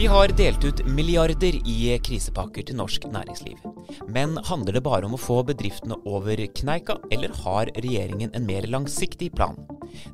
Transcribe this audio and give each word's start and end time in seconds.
Vi 0.00 0.06
har 0.06 0.28
delt 0.28 0.64
ut 0.64 0.86
milliarder 0.86 1.56
i 1.68 1.98
krisepakker 2.02 2.64
til 2.66 2.78
norsk 2.78 3.04
næringsliv. 3.12 3.58
Men 4.08 4.38
handler 4.48 4.78
det 4.78 4.82
bare 4.86 5.04
om 5.04 5.12
å 5.14 5.20
få 5.20 5.42
bedriftene 5.46 5.98
over 6.08 6.40
kneika, 6.56 6.96
eller 7.12 7.36
har 7.44 7.70
regjeringen 7.76 8.32
en 8.34 8.48
mer 8.48 8.64
langsiktig 8.72 9.30
plan? 9.36 9.60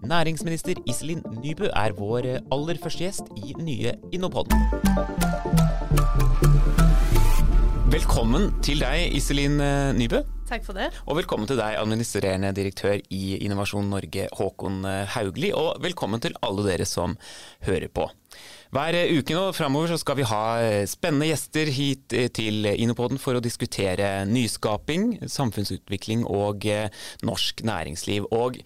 Næringsminister 0.06 0.78
Iselin 0.86 1.22
Nybø 1.42 1.70
er 1.72 1.96
vår 1.98 2.30
aller 2.52 2.80
første 2.82 3.04
gjest 3.06 3.32
i 3.38 3.54
nye 3.58 3.96
Innopodden. 4.12 4.56
Velkommen 7.86 8.50
til 8.66 8.82
deg, 8.82 9.12
Iselin 9.14 9.60
Nybø. 9.96 10.24
Takk 10.46 10.62
for 10.66 10.78
det. 10.78 10.90
Og 11.10 11.16
velkommen 11.18 11.48
til 11.48 11.58
deg, 11.58 11.78
administrerende 11.80 12.52
direktør 12.54 13.00
i 13.14 13.36
Innovasjon 13.42 13.88
Norge, 13.90 14.28
Håkon 14.36 14.84
Haugli. 15.14 15.52
Og 15.54 15.80
velkommen 15.82 16.22
til 16.22 16.36
alle 16.46 16.66
dere 16.66 16.86
som 16.86 17.16
hører 17.66 17.88
på. 17.90 18.06
Hver 18.74 18.98
uke 19.14 19.34
nå 19.34 19.46
framover 19.54 19.92
så 19.92 19.98
skal 20.02 20.18
vi 20.18 20.26
ha 20.28 20.42
spennende 20.90 21.30
gjester 21.30 21.70
hit 21.72 22.14
til 22.36 22.66
Inopoden 22.74 23.18
for 23.22 23.38
å 23.38 23.42
diskutere 23.42 24.26
nyskaping, 24.28 25.22
samfunnsutvikling 25.30 26.26
og 26.26 26.66
norsk 27.26 27.62
næringsliv. 27.66 28.26
Og 28.34 28.60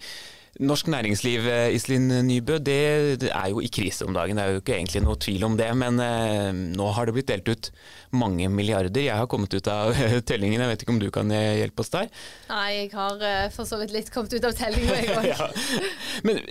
Norsk 0.61 0.91
næringsliv 0.93 1.47
Iselin 1.73 2.07
Nybø, 2.27 2.59
det, 2.61 3.29
er 3.31 3.47
jo 3.49 3.61
i 3.63 3.69
krise 3.73 4.05
om 4.05 4.13
dagen. 4.13 4.37
Det 4.37 4.43
er 4.43 4.55
jo 4.55 4.61
ikke 4.61 4.75
egentlig 4.75 5.01
noe 5.01 5.17
tvil 5.17 5.45
om 5.47 5.55
det. 5.57 5.69
Men 5.73 5.97
eh, 6.03 6.51
nå 6.53 6.89
har 6.93 7.09
det 7.09 7.15
blitt 7.15 7.31
delt 7.31 7.49
ut 7.49 7.71
mange 8.13 8.45
milliarder. 8.53 9.01
Jeg 9.01 9.17
har 9.17 9.29
kommet 9.31 9.53
ut 9.53 9.69
av 9.71 9.95
tellingen. 10.29 10.61
Jeg 10.61 10.71
vet 10.71 10.85
ikke 10.85 10.93
om 10.93 11.01
du 11.01 11.09
kan 11.13 11.33
hjelpe 11.33 11.81
oss 11.81 11.89
der? 11.93 12.11
Nei, 12.51 12.67
jeg 12.75 12.91
har 12.93 13.25
for 13.55 13.69
så 13.69 13.79
vidt 13.81 13.95
litt 13.95 14.11
kommet 14.13 14.35
ut 14.37 14.45
av 14.45 14.53
tellingen, 14.59 14.93
jeg 14.99 15.09
òg. 15.17 15.27
ja. 15.31 15.49
Men 16.27 16.43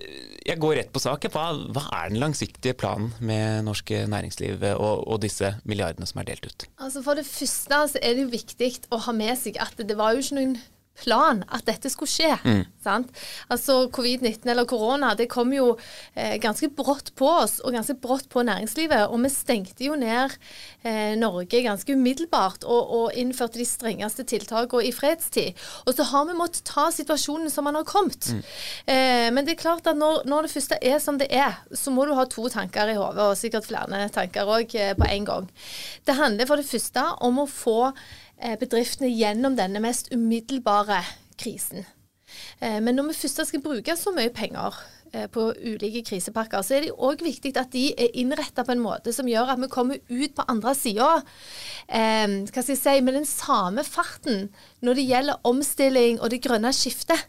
jeg 0.46 0.58
går 0.66 0.76
rett 0.80 0.90
på 0.90 1.02
sak. 1.02 1.28
Hva, 1.30 1.46
hva, 1.70 1.86
er 2.00 2.10
den 2.10 2.20
langsiktige 2.22 2.74
planen 2.80 3.14
med 3.22 3.62
norsk 3.68 3.94
næringsliv 4.10 4.66
og, 4.74 5.06
og, 5.06 5.20
disse 5.22 5.54
milliardene 5.68 6.08
som 6.08 6.22
er 6.22 6.32
delt 6.32 6.50
ut? 6.50 6.66
Altså 6.82 7.04
For 7.06 7.18
det 7.18 7.28
første 7.28 7.80
så 7.94 8.02
er 8.02 8.18
det 8.18 8.26
jo 8.26 8.34
viktig 8.34 8.74
å 8.90 9.00
ha 9.06 9.14
med 9.14 9.38
seg 9.38 9.60
at 9.62 9.78
det 9.78 9.98
var 9.98 10.16
jo 10.16 10.24
ikke 10.24 10.40
noen 10.40 10.58
plan 10.98 11.42
at 11.48 11.64
dette 11.68 11.90
skulle 11.92 12.10
skje. 12.10 12.34
Mm. 12.44 12.64
Altså 13.52 13.76
Covid-19 13.92 14.48
eller 14.48 14.66
korona 14.68 15.12
det 15.18 15.28
kom 15.32 15.52
jo 15.52 15.74
eh, 16.14 16.36
ganske 16.40 16.70
brått 16.76 17.12
på 17.18 17.28
oss 17.42 17.58
og 17.64 17.74
ganske 17.76 17.96
brått 18.00 18.28
på 18.32 18.44
næringslivet. 18.46 19.08
Og 19.10 19.20
vi 19.24 19.32
stengte 19.32 19.86
jo 19.86 19.96
ned 20.00 20.36
eh, 20.82 21.16
Norge 21.20 21.62
ganske 21.64 21.96
umiddelbart 21.96 22.64
og, 22.64 22.94
og, 22.96 23.06
innførte 23.20 23.60
de 23.60 23.66
strengeste 23.68 24.24
tiltakene 24.28 24.86
i 24.88 24.92
fredstid. 24.94 25.58
Og 25.86 25.96
så 25.96 26.06
har 26.12 26.28
vi 26.28 26.38
måttet 26.38 26.64
ta 26.68 26.88
situasjonen 26.94 27.52
som 27.52 27.68
den 27.68 27.80
har 27.80 27.88
kommet. 27.88 28.30
Mm. 28.32 28.42
Eh, 28.94 29.28
men 29.34 29.46
det 29.46 29.56
er 29.56 29.62
klart 29.64 29.88
at 29.90 29.98
når, 29.98 30.24
når, 30.30 30.46
det 30.46 30.54
første 30.54 30.80
er 30.80 30.98
som 31.02 31.20
det 31.20 31.28
er, 31.32 31.60
så 31.76 31.92
må 31.92 32.06
du 32.06 32.14
ha 32.16 32.26
to 32.30 32.48
tanker 32.52 32.92
i 32.92 32.96
hodet, 32.98 33.24
og 33.24 33.38
sikkert 33.38 33.68
flere 33.68 34.08
tanker 34.14 34.48
òg 34.48 34.74
eh, 34.78 34.96
på 34.96 35.08
en 35.08 35.28
gang. 35.28 35.52
Det 36.06 36.16
handler 36.16 36.48
for 36.48 36.60
det 36.60 36.68
første 36.68 37.04
om 37.24 37.42
å 37.44 37.48
få 37.50 37.92
bedriftene 38.60 39.10
gjennom 39.12 39.56
denne 39.58 39.82
mest 39.84 40.08
umiddelbare 40.14 41.02
krisen. 41.40 41.84
Eh, 42.60 42.78
men 42.82 42.96
når 42.96 43.10
vi 43.10 43.20
først 43.22 43.44
skal 43.48 43.62
bruke 43.64 43.96
så 43.98 44.12
mye 44.14 44.32
penger 44.34 44.76
eh, 45.12 45.26
på 45.32 45.50
ulike 45.56 46.02
krisepakker, 46.06 46.62
så 46.62 46.76
er 46.76 46.86
det 46.86 46.94
òg 46.94 47.24
viktig 47.24 47.54
at 47.58 47.72
de 47.74 47.88
er 47.94 48.14
innretta 48.20 48.64
på 48.66 48.74
en 48.76 48.84
måte 48.84 49.14
som 49.16 49.28
gjør 49.28 49.54
at 49.54 49.62
vi 49.62 49.70
kommer 49.72 50.00
ut 50.10 50.36
på 50.36 50.46
andre 50.52 50.74
sida 50.78 51.10
eh, 51.88 52.38
si, 52.62 52.96
med 53.00 53.18
den 53.18 53.28
samme 53.28 53.84
farten 53.86 54.48
når 54.80 54.98
det 54.98 55.08
gjelder 55.10 55.50
omstilling 55.50 56.20
og 56.20 56.32
det 56.32 56.42
grønne 56.46 56.72
skiftet 56.76 57.28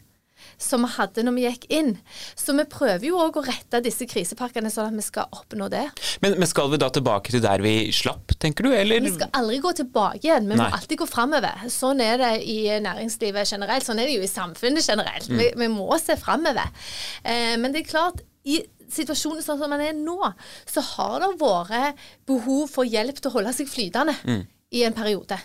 som 0.62 0.84
vi 0.86 0.90
hadde 0.94 1.24
når 1.26 1.36
vi 1.36 1.44
gikk 1.44 1.66
inn. 1.74 1.92
Så 2.38 2.54
vi 2.56 2.64
prøver 2.70 3.06
jo 3.08 3.20
òg 3.22 3.38
å 3.40 3.44
rette 3.46 3.82
disse 3.84 4.06
krisepakkene 4.08 4.70
sånn 4.72 4.92
at 4.92 4.98
vi 4.98 5.04
skal 5.04 5.30
oppnå 5.34 5.68
det. 5.72 5.84
Men, 6.24 6.36
men, 6.38 6.48
skal 6.50 6.70
vi 6.72 6.80
da 6.80 6.90
tilbake 6.94 7.34
til 7.34 7.42
der 7.44 7.64
vi 7.64 7.74
slapp, 7.94 8.34
tenker 8.42 8.68
du? 8.68 8.72
Eller? 8.76 9.02
Vi 9.04 9.14
skal 9.16 9.32
aldri 9.38 9.60
gå 9.64 9.74
tilbake 9.82 10.22
igjen, 10.22 10.48
vi 10.50 10.58
må 10.60 10.68
alltid 10.68 11.02
gå 11.02 11.08
framover. 11.10 11.66
Sånn 11.72 12.02
er 12.04 12.20
det 12.22 12.34
i 12.48 12.60
næringslivet 12.84 13.54
generelt, 13.54 13.86
sånn 13.86 14.02
er 14.02 14.10
det 14.10 14.18
jo 14.18 14.26
i 14.26 14.30
samfunnet 14.30 14.86
generelt. 14.86 15.28
Mm. 15.30 15.40
Vi, 15.40 15.50
vi, 15.64 15.72
må 15.72 15.88
se 16.02 16.18
framover. 16.20 16.70
Eh, 17.24 17.56
men 17.60 17.74
det 17.74 17.84
er 17.84 17.90
klart, 17.90 18.22
i 18.42 18.62
situasjonen 18.92 19.44
sånn 19.44 19.60
som 19.60 19.72
den 19.72 19.84
er 19.86 19.94
nå, 19.96 20.18
så 20.68 20.82
har 20.84 21.22
det 21.22 21.30
vært 21.40 22.02
behov 22.28 22.66
for 22.70 22.88
hjelp 22.88 23.20
til 23.20 23.30
å 23.30 23.38
holde 23.38 23.54
seg 23.56 23.70
flytende. 23.70 24.16
Mm 24.28 24.42
i 24.72 24.82
en 24.86 24.94
periode. 24.96 25.36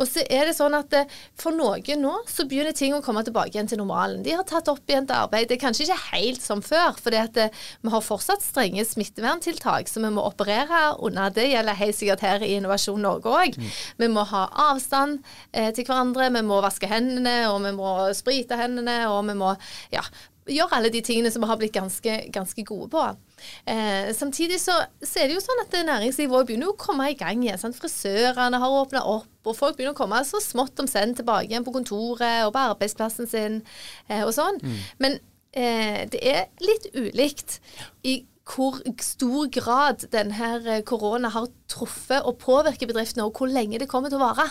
Og 0.00 0.08
så 0.08 0.24
er 0.32 0.48
det 0.48 0.56
sånn 0.56 0.74
at 0.76 0.94
eh, 0.96 1.10
For 1.38 1.54
noen 1.54 2.02
nå 2.02 2.14
så 2.28 2.46
begynner 2.48 2.74
ting 2.76 2.94
å 2.96 3.02
komme 3.04 3.22
tilbake 3.26 3.52
igjen 3.54 3.68
til 3.70 3.80
normalen. 3.80 4.24
De 4.24 4.32
har 4.34 4.46
tatt 4.48 4.70
opp 4.72 4.88
igjen 4.88 5.06
til 5.08 5.18
arbeid. 5.18 5.48
Det 5.50 5.58
er 5.58 5.62
kanskje 5.62 5.86
ikke 5.86 6.16
helt 6.16 6.42
som 6.42 6.62
før, 6.64 6.96
for 6.98 7.16
eh, 7.16 7.60
vi 7.84 7.92
har 7.92 8.04
fortsatt 8.04 8.44
strenge 8.44 8.84
smitteverntiltak 8.88 9.90
som 9.90 10.06
vi 10.06 10.12
må 10.16 10.24
operere 10.26 10.82
under. 10.98 11.32
Det 11.34 11.50
gjelder 11.50 11.80
helt 11.80 11.98
sikkert 11.98 12.24
her 12.26 12.46
i 12.46 12.54
Innovasjon 12.56 13.04
Norge 13.04 13.30
òg. 13.30 13.60
Mm. 13.60 13.70
Vi 14.02 14.10
må 14.12 14.24
ha 14.32 14.46
avstand 14.70 15.20
eh, 15.52 15.70
til 15.76 15.86
hverandre, 15.86 16.32
vi 16.34 16.44
må 16.46 16.60
vaske 16.64 16.90
hendene, 16.90 17.38
og 17.52 17.60
vi 17.66 17.74
må 17.76 17.94
sprite 18.16 18.58
hendene, 18.60 19.02
og 19.12 19.22
vi 19.28 19.36
må 19.38 19.54
ja, 19.94 20.04
gjøre 20.50 20.80
alle 20.80 20.92
de 20.92 21.02
tingene 21.04 21.30
som 21.32 21.44
vi 21.44 21.50
har 21.50 21.60
blitt 21.60 21.76
ganske, 21.76 22.16
ganske 22.34 22.64
gode 22.66 22.90
på. 22.92 23.04
Eh, 23.68 24.10
samtidig 24.16 24.60
så, 24.62 24.76
så, 25.02 25.20
er 25.20 25.28
det 25.28 25.36
jo 25.36 25.44
sånn 25.44 25.62
at 25.64 25.76
næringslivet 25.86 26.36
òg 26.36 26.48
begynner 26.48 26.72
å 26.72 26.78
komme 26.80 27.10
i 27.10 27.18
gang 27.18 27.44
igjen. 27.44 27.60
Sant? 27.60 27.78
Frisørene 27.78 28.60
har 28.62 28.78
åpna 28.80 29.04
opp, 29.08 29.30
og 29.46 29.56
folk 29.56 29.78
begynner 29.78 29.96
å 29.96 30.00
komme 30.00 30.22
så 30.28 30.42
smått 30.44 30.80
om 30.82 30.88
senn 30.90 31.16
tilbake 31.18 31.50
igjen 31.50 31.66
på 31.66 31.74
kontoret 31.74 32.46
og 32.46 32.54
på 32.56 32.64
arbeidsplassen 32.72 33.30
sin 33.30 33.60
eh, 34.08 34.24
og 34.24 34.34
sånn. 34.36 34.60
Mm. 34.62 34.80
Men 35.04 35.20
eh, 35.52 36.02
det 36.12 36.24
er 36.24 36.48
litt 36.64 36.90
ulikt 36.94 37.60
i 38.06 38.20
hvor 38.50 38.78
stor 39.04 39.48
grad 39.54 40.06
denne 40.12 40.80
korona 40.88 41.30
har 41.32 41.48
truffet 41.70 42.24
og 42.26 42.38
påvirker 42.42 42.88
bedriftene, 42.90 43.26
og 43.26 43.36
hvor 43.38 43.50
lenge 43.50 43.78
det 43.78 43.88
kommer 43.90 44.10
til 44.10 44.18
å 44.18 44.30
vare. 44.30 44.48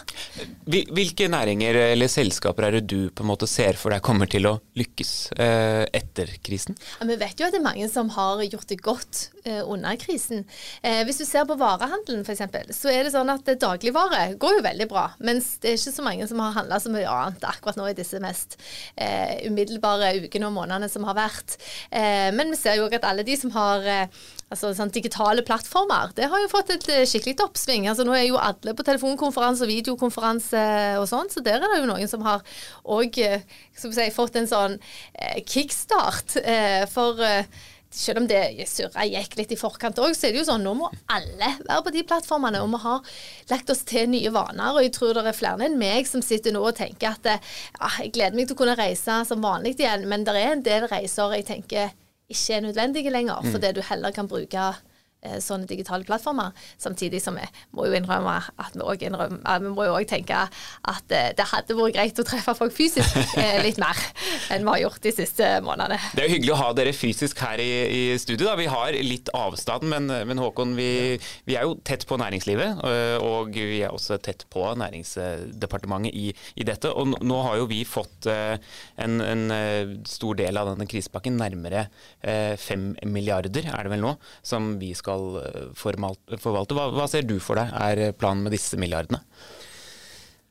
Hvilke 0.69 1.27
næringer 1.31 1.81
eller 1.89 2.11
selskaper 2.11 2.67
er 2.67 2.77
det 2.77 2.85
du 2.91 3.09
på 3.11 3.25
en 3.25 3.31
måte 3.31 3.49
ser 3.49 3.79
for 3.79 3.93
deg 3.93 4.03
kommer 4.05 4.29
til 4.31 4.47
å 4.47 4.55
lykkes 4.79 5.13
eh, 5.35 5.83
etter 5.99 6.31
krisen? 6.45 6.77
Ja, 6.99 7.09
vi 7.09 7.19
vet 7.19 7.39
jo 7.39 7.47
at 7.49 7.55
det 7.55 7.61
er 7.61 7.67
mange 7.67 7.89
som 7.91 8.11
har 8.15 8.43
gjort 8.45 8.69
det 8.71 8.79
godt 8.85 9.23
eh, 9.38 9.38
under 9.65 9.97
krisen. 9.99 10.45
Eh, 10.81 11.01
hvis 11.07 11.21
du 11.21 11.25
ser 11.27 11.47
på 11.49 11.57
varehandelen 11.59 12.25
f.eks., 12.25 12.75
så 12.77 12.91
er 12.93 13.05
det 13.05 13.13
sånn 13.13 13.31
at 13.33 13.47
dagligvare 13.61 14.35
går 14.41 14.59
jo 14.59 14.65
veldig 14.65 14.89
bra. 14.91 15.05
Mens 15.25 15.55
det 15.63 15.73
er 15.73 15.79
ikke 15.79 15.95
så 15.97 16.05
mange 16.05 16.29
som 16.29 16.41
har 16.43 16.57
handla 16.57 16.81
så 16.81 16.93
mye 16.93 17.09
annet 17.09 17.45
akkurat 17.49 17.79
nå 17.79 17.89
i 17.89 17.97
disse 17.97 18.21
mest 18.23 18.59
eh, 18.95 19.45
umiddelbare 19.47 20.15
ukene 20.25 20.49
og 20.49 20.57
månedene 20.57 20.91
som 20.91 21.07
har 21.09 21.17
vært. 21.19 21.57
Eh, 21.91 22.29
men 22.35 22.53
vi 22.53 22.59
ser 22.59 22.79
jo 22.79 22.88
også 22.88 23.01
at 23.01 23.09
alle 23.11 23.27
de 23.27 23.38
som 23.39 23.53
har 23.55 23.88
eh, 23.88 24.19
altså, 24.49 24.73
sånn, 24.77 24.93
digitale 24.93 25.45
plattformer, 25.45 26.13
det 26.17 26.29
har 26.31 26.43
jo 26.43 26.51
fått 26.51 26.73
et 26.75 26.89
skikkelig 27.09 27.38
oppsving. 27.45 27.88
Altså, 27.89 28.05
nå 28.07 28.15
er 28.17 28.27
jo 28.27 28.39
alle 28.41 28.75
på 28.75 28.85
telefonkonferanse 28.88 29.65
og 29.65 29.73
videokonferanse 29.73 30.63
og 30.99 31.09
sånn, 31.09 31.31
så 31.33 31.43
der 31.45 31.59
er 31.59 31.73
det 31.73 31.81
jo 31.81 31.89
noen 31.89 32.11
som 32.11 32.23
har 32.27 32.45
òg 32.89 33.19
eh, 33.23 33.43
si, 33.75 34.09
fått 34.15 34.39
en 34.39 34.49
sånn 34.49 34.77
eh, 35.13 35.41
kickstart. 35.45 36.39
Eh, 36.43 36.85
for 36.91 37.19
eh, 37.23 37.45
selv 37.89 38.22
om 38.22 38.27
det 38.29 38.67
surra 38.69 39.05
gikk 39.07 39.35
litt 39.39 39.53
i 39.55 39.57
forkant 39.57 39.97
òg, 40.01 40.13
så 40.13 40.27
er 40.27 40.35
det 40.35 40.44
jo 40.44 40.47
sånn 40.51 40.66
nå 40.66 40.75
må 40.77 40.91
alle 41.09 41.53
være 41.63 41.85
på 41.88 41.94
de 41.95 42.03
plattformene. 42.09 42.61
Og 42.61 42.69
vi 42.73 42.81
har 42.83 43.16
lagt 43.50 43.73
oss 43.73 43.81
til 43.89 44.11
nye 44.11 44.33
vaner. 44.33 44.75
Og 44.75 44.83
jeg 44.85 44.94
tror 44.97 45.17
det 45.17 45.25
er 45.25 45.38
flere 45.38 45.66
enn 45.66 45.79
meg 45.81 46.09
som 46.09 46.23
sitter 46.25 46.53
nå 46.53 46.61
og 46.66 46.77
tenker 46.77 47.16
at 47.16 47.31
ja, 47.31 47.39
ah, 47.79 47.97
jeg 48.03 48.13
gleder 48.17 48.38
meg 48.38 48.50
til 48.50 48.57
å 48.57 48.61
kunne 48.61 48.77
reise 48.79 49.23
som 49.29 49.41
vanlig 49.44 49.77
igjen, 49.79 50.05
men 50.09 50.27
det 50.27 50.38
er 50.38 50.53
en 50.53 50.66
del 50.66 50.85
reiser 50.91 51.38
jeg 51.39 51.50
tenker 51.50 51.95
ikke 52.29 52.59
er 52.59 52.61
nødvendige 52.61 53.09
lenger, 53.09 53.41
mm. 53.41 53.53
fordi 53.55 53.72
du 53.73 53.81
heller 53.81 54.13
kan 54.13 54.27
bruke 54.29 54.67
Eh, 54.69 54.88
sånne 55.44 55.68
digitale 55.69 56.07
plattformer. 56.07 56.53
Samtidig 56.80 57.22
som 57.24 57.35
vi 57.40 57.46
må 57.75 57.89
jo 57.89 57.98
innrømme 57.98 58.38
at 58.60 58.75
vi 58.75 58.86
òg 58.86 59.04
vi 59.10 59.71
må 59.74 59.86
jo 59.88 59.95
òg 59.98 60.07
tenke 60.10 60.38
at 60.39 61.13
eh, 61.16 61.31
det 61.38 61.48
hadde 61.51 61.75
vært 61.77 61.95
greit 61.98 62.21
å 62.21 62.25
treffe 62.27 62.56
folk 62.57 62.75
fysisk 62.75 63.18
eh, 63.39 63.60
litt 63.66 63.80
mer 63.81 63.98
enn 64.54 64.66
vi 64.66 64.74
har 64.74 64.81
gjort 64.86 65.04
de 65.04 65.13
siste 65.16 65.50
månedene. 65.66 66.00
Det 66.16 66.24
er 66.24 66.30
jo 66.30 66.36
hyggelig 66.38 66.54
å 66.56 66.60
ha 66.62 66.69
dere 66.77 66.95
fysisk 66.95 67.42
her 67.44 67.62
i, 67.63 67.69
i 67.89 68.01
studio. 68.21 68.48
Da. 68.50 68.56
Vi 68.60 68.69
har 68.71 68.98
litt 69.06 69.31
avstand, 69.36 69.88
men, 69.92 70.10
men 70.30 70.42
Håkon, 70.42 70.75
vi, 70.77 71.18
vi, 71.48 71.57
er 71.57 71.68
jo 71.68 71.77
tett 71.86 72.06
på 72.10 72.18
næringslivet. 72.19 72.83
Og 73.25 73.56
vi 73.56 73.81
er 73.83 73.94
også 73.94 74.19
tett 74.24 74.45
på 74.51 74.63
Næringsdepartementet 74.80 76.15
i, 76.15 76.30
i 76.60 76.68
dette. 76.68 76.92
Og 76.92 77.18
nå 77.25 77.39
har 77.45 77.60
jo 77.60 77.68
vi 77.69 77.81
fått 77.88 78.27
en, 78.30 79.19
en 79.24 79.44
stor 80.07 80.38
del 80.39 80.60
av 80.60 80.72
denne 80.72 80.88
krisepakken, 80.89 81.39
nærmere 81.39 81.88
fem 82.60 82.92
milliarder 83.07 83.69
er 83.69 83.86
det 83.86 83.94
vel 83.94 84.04
nå, 84.04 84.13
som 84.45 84.72
vi 84.81 84.92
skal 84.98 85.08
skal 85.09 85.39
eh, 85.41 85.63
forvalte. 85.77 86.77
Hva, 86.77 86.91
hva 86.94 87.09
ser 87.09 87.25
du 87.25 87.39
for 87.44 87.59
deg 87.59 87.73
er 87.73 88.13
planen 88.13 88.45
med 88.45 88.56
disse 88.56 88.79
milliardene? 88.79 89.25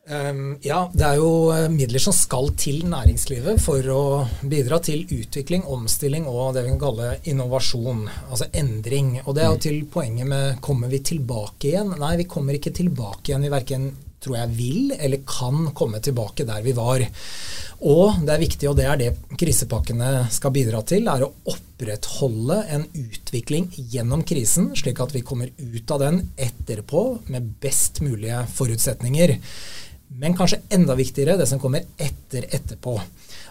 Um, 0.08 0.56
ja, 0.64 0.87
det 0.94 1.05
er 1.05 1.19
jo 1.20 1.50
eh, 1.52 1.66
midler 1.69 2.00
som 2.00 2.14
skal 2.16 2.55
til 2.56 2.87
næringslivet 2.88 3.60
for 3.60 3.84
å 3.93 4.05
bidra 4.40 4.78
til 4.81 5.02
utvikling, 5.05 5.66
omstilling 5.69 6.25
og 6.31 6.55
det 6.56 6.62
vi 6.64 6.72
kan 6.72 6.81
kalle 6.81 7.10
innovasjon. 7.28 8.06
Altså 8.31 8.49
endring. 8.56 9.19
Og 9.26 9.37
det 9.37 9.44
er 9.44 9.50
jo 9.50 9.58
mm. 9.58 9.64
til 9.66 9.82
poenget 9.93 10.31
med 10.31 10.62
kommer 10.64 10.88
vi 10.88 11.02
tilbake 11.04 11.75
igjen? 11.75 11.93
Nei, 12.00 12.14
vi 12.22 12.28
kommer 12.31 12.56
ikke 12.56 12.72
tilbake 12.78 13.34
igjen. 13.34 13.44
Vi 13.44 13.52
verken 13.52 13.90
tror 14.23 14.38
jeg 14.41 14.55
vil 14.56 14.93
eller 14.99 15.25
kan 15.29 15.70
komme 15.76 16.00
tilbake 16.05 16.47
der 16.49 16.62
vi 16.65 16.75
var. 16.76 17.05
Og 17.79 18.23
det 18.26 18.35
er 18.35 18.43
viktig, 18.43 18.69
og 18.70 18.79
det 18.79 18.87
er 18.91 18.99
det 18.99 19.11
krisepakkene 19.38 20.26
skal 20.35 20.55
bidra 20.55 20.82
til, 20.87 21.06
er 21.06 21.23
å 21.23 21.32
opprettholde 21.53 22.56
en 22.75 22.87
utvikling 22.91 23.69
gjennom 23.93 24.25
krisen, 24.26 24.73
slik 24.79 24.99
at 25.05 25.15
vi 25.15 25.23
kommer 25.26 25.53
ut 25.55 25.94
av 25.94 26.03
den 26.03 26.25
etterpå 26.35 27.05
med 27.31 27.53
best 27.62 28.03
mulige 28.03 28.43
forutsetninger. 28.59 29.37
Men 30.08 30.37
kanskje 30.37 30.62
enda 30.72 30.94
viktigere 30.96 31.37
det 31.37 31.46
som 31.46 31.60
kommer 31.60 31.84
etter 31.96 32.46
etterpå. 32.49 32.94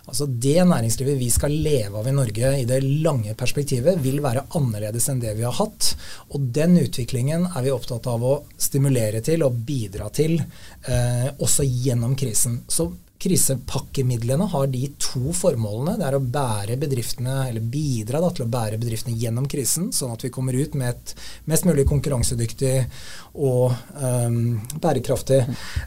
Altså 0.08 0.26
Det 0.26 0.64
næringslivet 0.64 1.20
vi 1.20 1.30
skal 1.32 1.52
leve 1.52 2.00
av 2.00 2.08
i 2.08 2.16
Norge 2.16 2.52
i 2.62 2.66
det 2.68 2.80
lange 3.04 3.36
perspektivet, 3.38 4.00
vil 4.02 4.22
være 4.24 4.46
annerledes 4.58 5.10
enn 5.12 5.20
det 5.22 5.36
vi 5.38 5.46
har 5.46 5.56
hatt. 5.60 5.92
Og 6.34 6.48
den 6.56 6.78
utviklingen 6.80 7.46
er 7.52 7.66
vi 7.66 7.74
opptatt 7.76 8.08
av 8.10 8.24
å 8.24 8.38
stimulere 8.58 9.22
til 9.26 9.44
og 9.46 9.60
bidra 9.68 10.10
til, 10.10 10.40
eh, 10.40 11.28
også 11.38 11.68
gjennom 11.68 12.16
krisen. 12.16 12.62
Så 12.68 12.90
Krisepakkemidlene 13.18 14.46
har 14.52 14.68
de 14.70 14.84
to 15.02 15.34
formålene. 15.34 15.96
Det 15.98 16.06
er 16.06 16.18
å 16.18 16.22
bære 16.22 16.78
bedriftene, 16.82 17.38
eller 17.50 17.66
bidra 17.74 18.22
da, 18.22 18.30
til 18.34 18.46
å 18.46 18.52
bære 18.54 18.78
bedriftene 18.82 19.18
gjennom 19.18 19.48
krisen, 19.50 19.90
sånn 19.96 20.14
at 20.14 20.26
vi 20.26 20.32
kommer 20.34 20.58
ut 20.58 20.78
med 20.78 20.94
et 20.94 21.14
mest 21.50 21.66
mulig 21.66 21.88
konkurransedyktig 21.90 22.76
og 23.42 23.74
um, 23.98 24.58
bærekraftig 24.84 25.44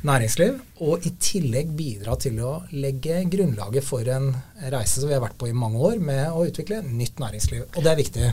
næringsliv. 0.09 0.59
Og 0.87 1.06
i 1.06 1.15
tillegg 1.23 1.75
bidra 1.79 2.17
til 2.19 2.41
å 2.43 2.56
legge 2.75 3.23
grunnlaget 3.31 3.87
for 3.87 4.06
en 4.11 4.33
reise 4.73 4.99
som 4.99 5.11
vi 5.11 5.15
har 5.15 5.23
vært 5.23 5.38
på 5.38 5.50
i 5.50 5.56
mange 5.56 5.79
år, 5.79 6.00
med 6.03 6.26
å 6.33 6.47
utvikle 6.49 6.83
nytt 6.87 7.23
næringsliv. 7.23 7.69
Og 7.76 7.85
det 7.85 7.93
er 7.94 8.03
viktig. 8.03 8.33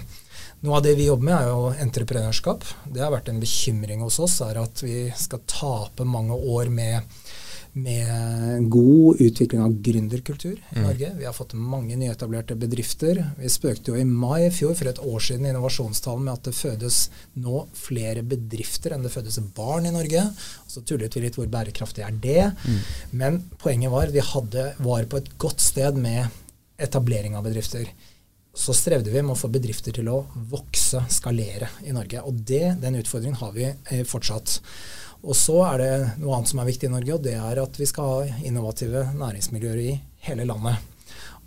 Noe 0.65 0.80
av 0.80 0.86
det 0.86 0.95
vi 0.98 1.06
jobber 1.06 1.27
med, 1.30 1.36
er 1.38 1.51
jo 1.51 1.74
entreprenørskap. 1.86 2.63
Det 2.89 3.04
har 3.04 3.13
vært 3.13 3.30
en 3.30 3.42
bekymring 3.42 4.01
hos 4.06 4.18
oss, 4.24 4.39
er 4.45 4.57
at 4.63 4.81
vi 4.81 5.07
skal 5.18 5.45
tape 5.45 6.07
mange 6.07 6.38
år 6.38 6.74
med 6.74 7.19
med 7.77 8.69
god 8.69 9.19
utvikling 9.21 9.62
av 9.62 9.74
gründerkultur 9.86 10.56
i 10.56 10.80
mm. 10.80 10.83
Norge. 10.83 11.12
Vi 11.19 11.25
har 11.27 11.36
fått 11.36 11.54
mange 11.54 11.98
nyetablerte 12.00 12.56
bedrifter. 12.57 13.19
Vi 13.38 13.51
spøkte 13.54 13.94
jo 13.94 14.00
i 14.00 14.07
mai 14.07 14.48
i 14.48 14.54
fjor, 14.54 14.74
for 14.77 14.89
et 14.89 15.01
år 15.04 15.24
siden, 15.24 15.45
innovasjonstalen 15.50 16.25
med 16.25 16.33
at 16.33 16.50
det 16.50 16.56
fødes 16.57 17.00
nå 17.44 17.65
flere 17.77 18.24
bedrifter 18.25 18.95
enn 18.95 19.06
det 19.06 19.13
fødes 19.13 19.39
barn 19.57 19.86
i 19.89 19.94
Norge. 19.94 20.25
Så 20.65 20.81
tullet 20.88 21.13
vi 21.18 21.27
litt 21.27 21.38
hvor 21.38 21.50
bærekraftig 21.54 22.06
er 22.07 22.18
det. 22.24 22.50
Mm. 22.65 22.81
Men 23.21 23.42
poenget 23.62 23.94
var 23.94 24.13
vi 24.13 24.25
hadde, 24.25 24.69
var 24.81 25.09
på 25.12 25.21
et 25.21 25.33
godt 25.38 25.62
sted 25.63 26.01
med 26.01 26.25
etablering 26.81 27.38
av 27.38 27.45
bedrifter. 27.45 27.86
Så 28.57 28.74
strevde 28.74 29.13
vi 29.13 29.21
med 29.21 29.36
å 29.36 29.38
få 29.38 29.51
bedrifter 29.54 29.94
til 29.94 30.07
å 30.09 30.24
vokse, 30.50 31.04
skalere 31.13 31.69
i 31.86 31.94
Norge. 31.94 32.24
Og 32.25 32.39
det, 32.50 32.80
den 32.81 32.98
utfordringen 32.98 33.38
har 33.38 33.54
vi 33.54 33.68
eh, 33.69 34.01
fortsatt. 34.07 34.57
Og 35.21 35.38
så 35.38 35.59
er 35.69 35.81
det 35.81 35.94
noe 36.24 36.38
annet 36.38 36.50
som 36.50 36.62
er 36.62 36.69
viktig 36.69 36.89
i 36.89 36.94
Norge, 36.94 37.15
og 37.15 37.25
det 37.25 37.36
er 37.38 37.62
at 37.62 37.77
vi 37.77 37.88
skal 37.89 38.12
ha 38.12 38.44
innovative 38.50 39.07
næringsmiljøer 39.18 39.81
i 39.86 39.95
hele 40.30 40.45
landet. 40.50 40.81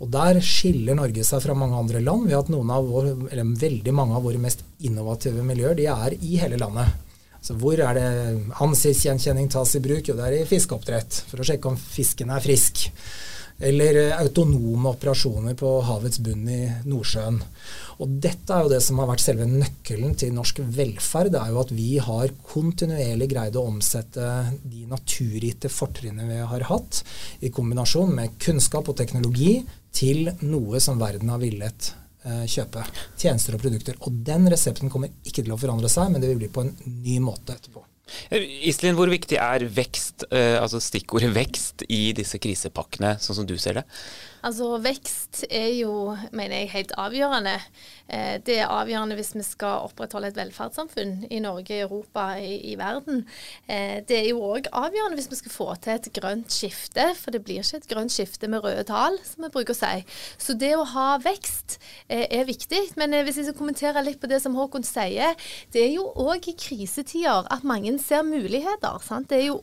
Og 0.01 0.09
Der 0.09 0.39
skiller 0.41 0.97
Norge 0.97 1.23
seg 1.27 1.43
fra 1.43 1.53
mange 1.57 1.77
andre 1.77 2.01
land 2.01 2.25
ved 2.25 2.39
at 2.39 2.49
noen 2.49 2.71
av 2.73 2.87
vår, 2.89 3.11
eller 3.29 3.55
veldig 3.61 3.93
mange 3.93 4.17
av 4.17 4.25
våre 4.25 4.41
mest 4.41 4.63
innovative 4.81 5.43
miljøer 5.45 5.77
de 5.77 5.87
er 5.91 6.15
i 6.17 6.39
hele 6.41 6.57
landet. 6.61 6.95
Så 7.41 7.55
hvor 7.57 7.77
er 7.81 7.97
det 7.97 8.07
ansiktsgjenkjenning 8.61 9.49
tas 9.49 9.75
i 9.77 9.81
bruk? 9.81 10.07
Jo, 10.09 10.17
det 10.17 10.27
er 10.27 10.37
i 10.39 10.47
fiskeoppdrett, 10.49 11.23
for 11.29 11.41
å 11.41 11.45
sjekke 11.45 11.69
om 11.69 11.77
fisken 11.77 12.33
er 12.33 12.43
frisk. 12.43 12.87
Eller 13.61 13.97
eh, 14.07 14.17
autonome 14.17 14.89
operasjoner 14.95 15.55
på 15.59 15.75
havets 15.85 16.19
bunn 16.23 16.47
i 16.49 16.61
Nordsjøen. 16.89 17.37
Og 18.01 18.15
dette 18.23 18.55
er 18.55 18.65
jo 18.65 18.71
det 18.71 18.79
som 18.81 18.97
har 19.01 19.11
vært 19.11 19.21
selve 19.21 19.45
nøkkelen 19.45 20.15
til 20.17 20.33
norsk 20.33 20.63
velferd. 20.73 21.29
Det 21.35 21.41
er 21.41 21.51
jo 21.53 21.61
at 21.61 21.73
vi 21.77 21.89
har 22.01 22.33
kontinuerlig 22.53 23.29
greid 23.29 23.59
å 23.59 23.67
omsette 23.69 24.31
de 24.65 24.87
naturgitte 24.89 25.69
fortrinnene 25.69 26.29
vi 26.31 26.41
har 26.53 26.67
hatt, 26.71 27.03
i 27.45 27.53
kombinasjon 27.53 28.15
med 28.17 28.39
kunnskap 28.41 28.89
og 28.89 28.97
teknologi, 28.97 29.59
til 29.91 30.31
noe 30.47 30.79
som 30.81 30.99
verden 31.01 31.29
har 31.29 31.41
villet 31.41 31.91
eh, 32.25 32.45
kjøpe. 32.49 32.87
Tjenester 33.19 33.57
og 33.57 33.65
produkter. 33.67 34.01
Og 34.07 34.21
den 34.25 34.49
resepten 34.49 34.89
kommer 34.89 35.13
ikke 35.21 35.43
til 35.43 35.53
å 35.53 35.61
forandre 35.61 35.91
seg, 35.91 36.09
men 36.09 36.23
det 36.23 36.33
vil 36.33 36.41
bli 36.45 36.53
på 36.53 36.65
en 36.65 36.75
ny 37.03 37.19
måte 37.21 37.59
etterpå. 37.59 37.90
Iselin, 38.31 38.97
hvor 38.97 39.11
viktig 39.11 39.39
er 39.41 39.65
vekst, 39.71 40.27
eh, 40.31 40.57
altså 40.61 40.81
stikkordet 40.83 41.31
vekst 41.35 41.85
i 41.89 42.11
disse 42.17 42.39
krisepakkene, 42.41 43.17
sånn 43.21 43.41
som 43.41 43.49
du 43.49 43.57
ser 43.61 43.81
det? 43.81 43.85
Altså 44.41 44.79
Vekst 44.81 45.43
er 45.53 45.69
jo, 45.77 46.15
mener 46.33 46.63
jeg, 46.63 46.71
helt 46.73 46.93
avgjørende. 46.97 47.53
Eh, 48.09 48.39
det 48.41 48.55
er 48.63 48.71
avgjørende 48.73 49.15
hvis 49.19 49.35
vi 49.35 49.43
skal 49.45 49.85
opprettholde 49.85 50.31
et 50.31 50.39
velferdssamfunn 50.39 51.27
i 51.29 51.37
Norge, 51.43 51.77
Europa, 51.83 52.31
i, 52.41 52.55
i 52.71 52.73
verden. 52.79 53.21
Eh, 53.69 53.99
det 54.07 54.17
er 54.17 54.29
jo 54.31 54.41
òg 54.47 54.71
avgjørende 54.73 55.19
hvis 55.19 55.29
vi 55.29 55.39
skal 55.43 55.53
få 55.53 55.67
til 55.83 55.93
et 55.93 56.09
grønt 56.17 56.49
skifte, 56.55 57.05
for 57.19 57.35
det 57.35 57.43
blir 57.45 57.61
ikke 57.61 57.83
et 57.83 57.89
grønt 57.91 58.13
skifte 58.15 58.49
med 58.49 58.65
røde 58.65 58.87
tall, 58.89 59.19
som 59.27 59.45
vi 59.45 59.51
bruker 59.53 59.77
å 59.77 59.81
si. 59.83 60.01
Så 60.41 60.57
det 60.57 60.73
å 60.73 60.89
ha 60.95 61.07
vekst 61.21 61.77
eh, 62.07 62.25
er 62.25 62.49
viktig. 62.49 62.81
Men 62.97 63.13
hvis 63.21 63.37
jeg 63.37 63.51
skal 63.51 63.59
kommentere 63.61 64.05
litt 64.07 64.19
på 64.23 64.31
det 64.31 64.41
som 64.41 64.57
Håkon 64.57 64.85
sier, 64.87 65.37
det 65.75 65.85
er 65.85 65.93
jo 65.99 66.07
òg 66.17 66.49
i 66.49 66.57
krisetider 66.57 67.45
at 67.53 67.67
mange 67.67 67.93
ser 68.03 68.25
muligheter. 68.27 68.99
Sant? 69.05 69.29
Det 69.31 69.41
er 69.41 69.47
jo 69.49 69.59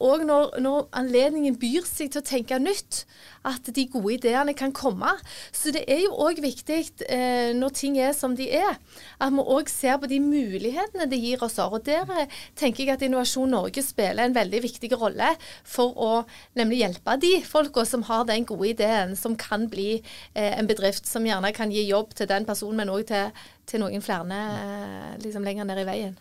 òg 0.00 0.24
når, 0.24 0.58
når 0.64 0.88
anledningen 0.96 1.58
byr 1.60 1.86
seg 1.88 2.12
til 2.14 2.22
å 2.22 2.26
tenke 2.26 2.60
nytt 2.62 3.04
at 3.44 3.68
de 3.76 3.84
gode 3.92 4.16
ideene 4.16 4.54
kan 4.56 4.72
komme. 4.72 5.10
Så 5.52 5.72
det 5.74 5.84
er 5.90 6.00
jo 6.04 6.14
òg 6.24 6.40
viktig 6.42 6.80
eh, 7.12 7.52
når 7.56 7.74
ting 7.76 7.98
er 8.00 8.14
som 8.16 8.36
de 8.36 8.48
er, 8.56 8.78
at 9.20 9.34
vi 9.34 9.44
òg 9.56 9.70
ser 9.72 9.98
på 10.00 10.08
de 10.10 10.20
mulighetene 10.22 11.08
det 11.10 11.20
gir 11.20 11.44
oss. 11.44 11.58
Og 11.62 11.84
der 11.86 12.08
eh, 12.14 12.32
tenker 12.58 12.84
jeg 12.84 12.94
at 12.96 13.04
Innovasjon 13.04 13.52
Norge 13.52 13.84
spiller 13.84 14.24
en 14.24 14.36
veldig 14.36 14.62
viktig 14.64 14.92
rolle 15.00 15.34
for 15.62 15.92
å 16.00 16.12
nemlig 16.58 16.80
hjelpe 16.82 17.18
de 17.20 17.34
folka 17.44 17.84
som 17.88 18.06
har 18.08 18.24
den 18.28 18.48
gode 18.48 18.72
ideen, 18.72 19.14
som 19.18 19.36
kan 19.36 19.68
bli 19.72 19.98
eh, 19.98 20.54
en 20.54 20.70
bedrift 20.70 21.08
som 21.08 21.26
gjerne 21.26 21.52
kan 21.56 21.72
gi 21.72 21.84
jobb 21.88 22.16
til 22.16 22.30
den 22.30 22.48
personen, 22.48 22.80
men 22.80 22.94
òg 22.94 23.06
til 23.12 23.30
til 23.68 23.80
noen 23.82 24.04
flere 24.04 24.40
eh, 24.40 25.14
liksom 25.22 25.46
lenger 25.46 25.68
ned 25.68 25.80
i 25.82 25.86
veien. 25.88 26.18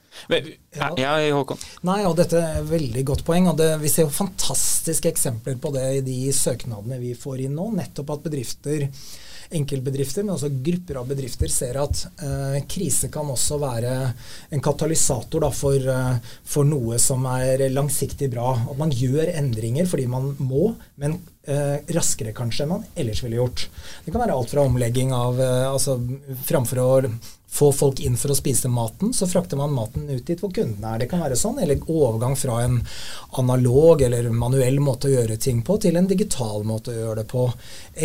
Ja, 0.99 1.17
Håkon? 1.35 1.59
Nei, 1.89 1.99
og 2.07 2.15
Dette 2.19 2.39
er 2.39 2.61
et 2.61 2.71
veldig 2.71 3.03
godt 3.11 3.25
poeng. 3.27 3.49
og 3.51 3.59
det, 3.59 3.73
Vi 3.83 3.91
ser 3.91 4.07
jo 4.07 4.15
fantastiske 4.15 5.11
eksempler 5.11 5.59
på 5.61 5.73
det 5.75 5.85
i 5.99 6.05
de 6.05 6.17
søknadene 6.35 7.01
vi 7.01 7.13
får 7.19 7.45
inn 7.47 7.57
nå. 7.59 7.69
Nettopp 7.75 8.15
at 8.17 8.25
bedrifter 8.29 8.89
enkeltbedrifter, 9.53 10.23
men 10.23 10.35
også 10.35 10.49
grupper 10.65 10.99
av 10.99 11.09
bedrifter 11.09 11.51
ser 11.51 11.77
at 11.81 12.05
eh, 12.25 12.57
krise 12.69 13.09
kan 13.13 13.29
også 13.29 13.59
være 13.61 13.93
en 14.53 14.63
katalysator 14.63 15.45
da, 15.45 15.51
for, 15.53 15.89
eh, 15.93 16.33
for, 16.55 16.67
noe 16.67 16.99
som 17.01 17.27
er 17.29 17.67
langsiktig 17.73 18.31
bra. 18.33 18.55
At 18.71 18.79
man 18.79 18.93
gjør 18.93 19.33
endringer 19.35 19.89
fordi 19.89 20.07
man 20.09 20.33
må, 20.41 20.73
men 21.01 21.19
eh, 21.47 21.77
raskere 21.95 22.33
kanskje 22.35 22.65
enn 22.65 22.73
man 22.75 22.85
ellers 22.95 23.23
ville 23.23 23.39
gjort. 23.39 23.67
Det 24.05 24.11
kan 24.13 24.23
være 24.23 24.35
alt 24.37 24.53
fra 24.53 24.65
omlegging 24.67 25.13
av 25.15 25.41
eh, 25.41 25.65
altså 25.69 25.97
Framfor 26.47 26.83
å 26.83 26.89
få 27.53 27.69
folk 27.71 27.99
inn 28.01 28.15
for 28.17 28.33
å 28.33 28.37
spise 28.37 28.69
maten, 28.71 29.11
så 29.13 29.27
frakter 29.29 29.59
man 29.59 29.75
maten 29.75 30.07
ut 30.09 30.25
dit 30.25 30.39
hvor 30.41 30.49
kundene 30.53 30.95
er. 30.95 31.03
Det 31.03 31.09
kan 31.11 31.21
være 31.21 31.37
sånn, 31.37 31.59
eller 31.61 31.83
overgang 31.85 32.33
fra 32.39 32.57
en 32.63 32.79
analog 33.37 34.01
eller 34.01 34.29
manuell 34.33 34.79
måte 34.81 35.09
å 35.09 35.13
gjøre 35.13 35.37
ting 35.41 35.61
på 35.65 35.77
til 35.83 35.99
en 35.99 36.09
digital 36.09 36.65
måte 36.65 36.93
å 36.93 36.97
gjøre 36.97 37.21
det 37.21 37.27
på. 37.29 37.45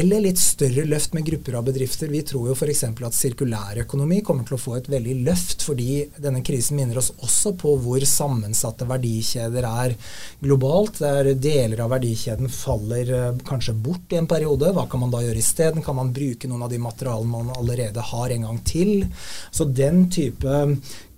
Eller 0.02 0.26
litt 0.26 0.40
større 0.43 0.85
løft 0.88 1.17
med 1.17 1.25
grupper 1.25 1.57
av 1.57 1.64
bedrifter. 1.71 2.12
Vi 2.12 2.21
tror 2.28 2.50
jo 2.50 2.57
f.eks. 2.59 2.85
at 2.93 3.17
sirkulærøkonomi 3.17 4.21
kommer 4.26 4.45
til 4.45 4.59
å 4.59 4.61
få 4.61 4.76
et 4.78 4.90
veldig 4.93 5.17
løft, 5.25 5.64
fordi 5.64 6.02
denne 6.21 6.45
krisen 6.45 6.76
minner 6.76 7.00
oss 7.00 7.11
også 7.17 7.55
på 7.57 7.73
hvor 7.81 8.05
sammensatte 8.05 8.88
verdikjeder 8.88 9.64
er 9.71 9.97
globalt. 10.45 11.00
Der 11.00 11.33
deler 11.40 11.87
av 11.87 11.95
verdikjeden 11.97 12.52
faller 12.52 13.14
eh, 13.17 13.43
kanskje 13.49 13.73
bort 13.73 14.12
i 14.12 14.21
en 14.21 14.28
periode. 14.28 14.75
Hva 14.76 14.85
kan 14.90 15.07
man 15.07 15.14
da 15.14 15.25
gjøre 15.25 15.40
isteden? 15.40 15.85
Kan 15.87 15.97
man 15.97 16.12
bruke 16.12 16.50
noen 16.50 16.69
av 16.69 16.73
de 16.73 16.83
materialene 16.85 17.33
man 17.33 17.57
allerede 17.57 18.05
har 18.12 18.37
en 18.37 18.49
gang 18.50 18.62
til? 18.69 19.09
Så 19.50 19.64
den 19.64 20.07
type 20.12 20.64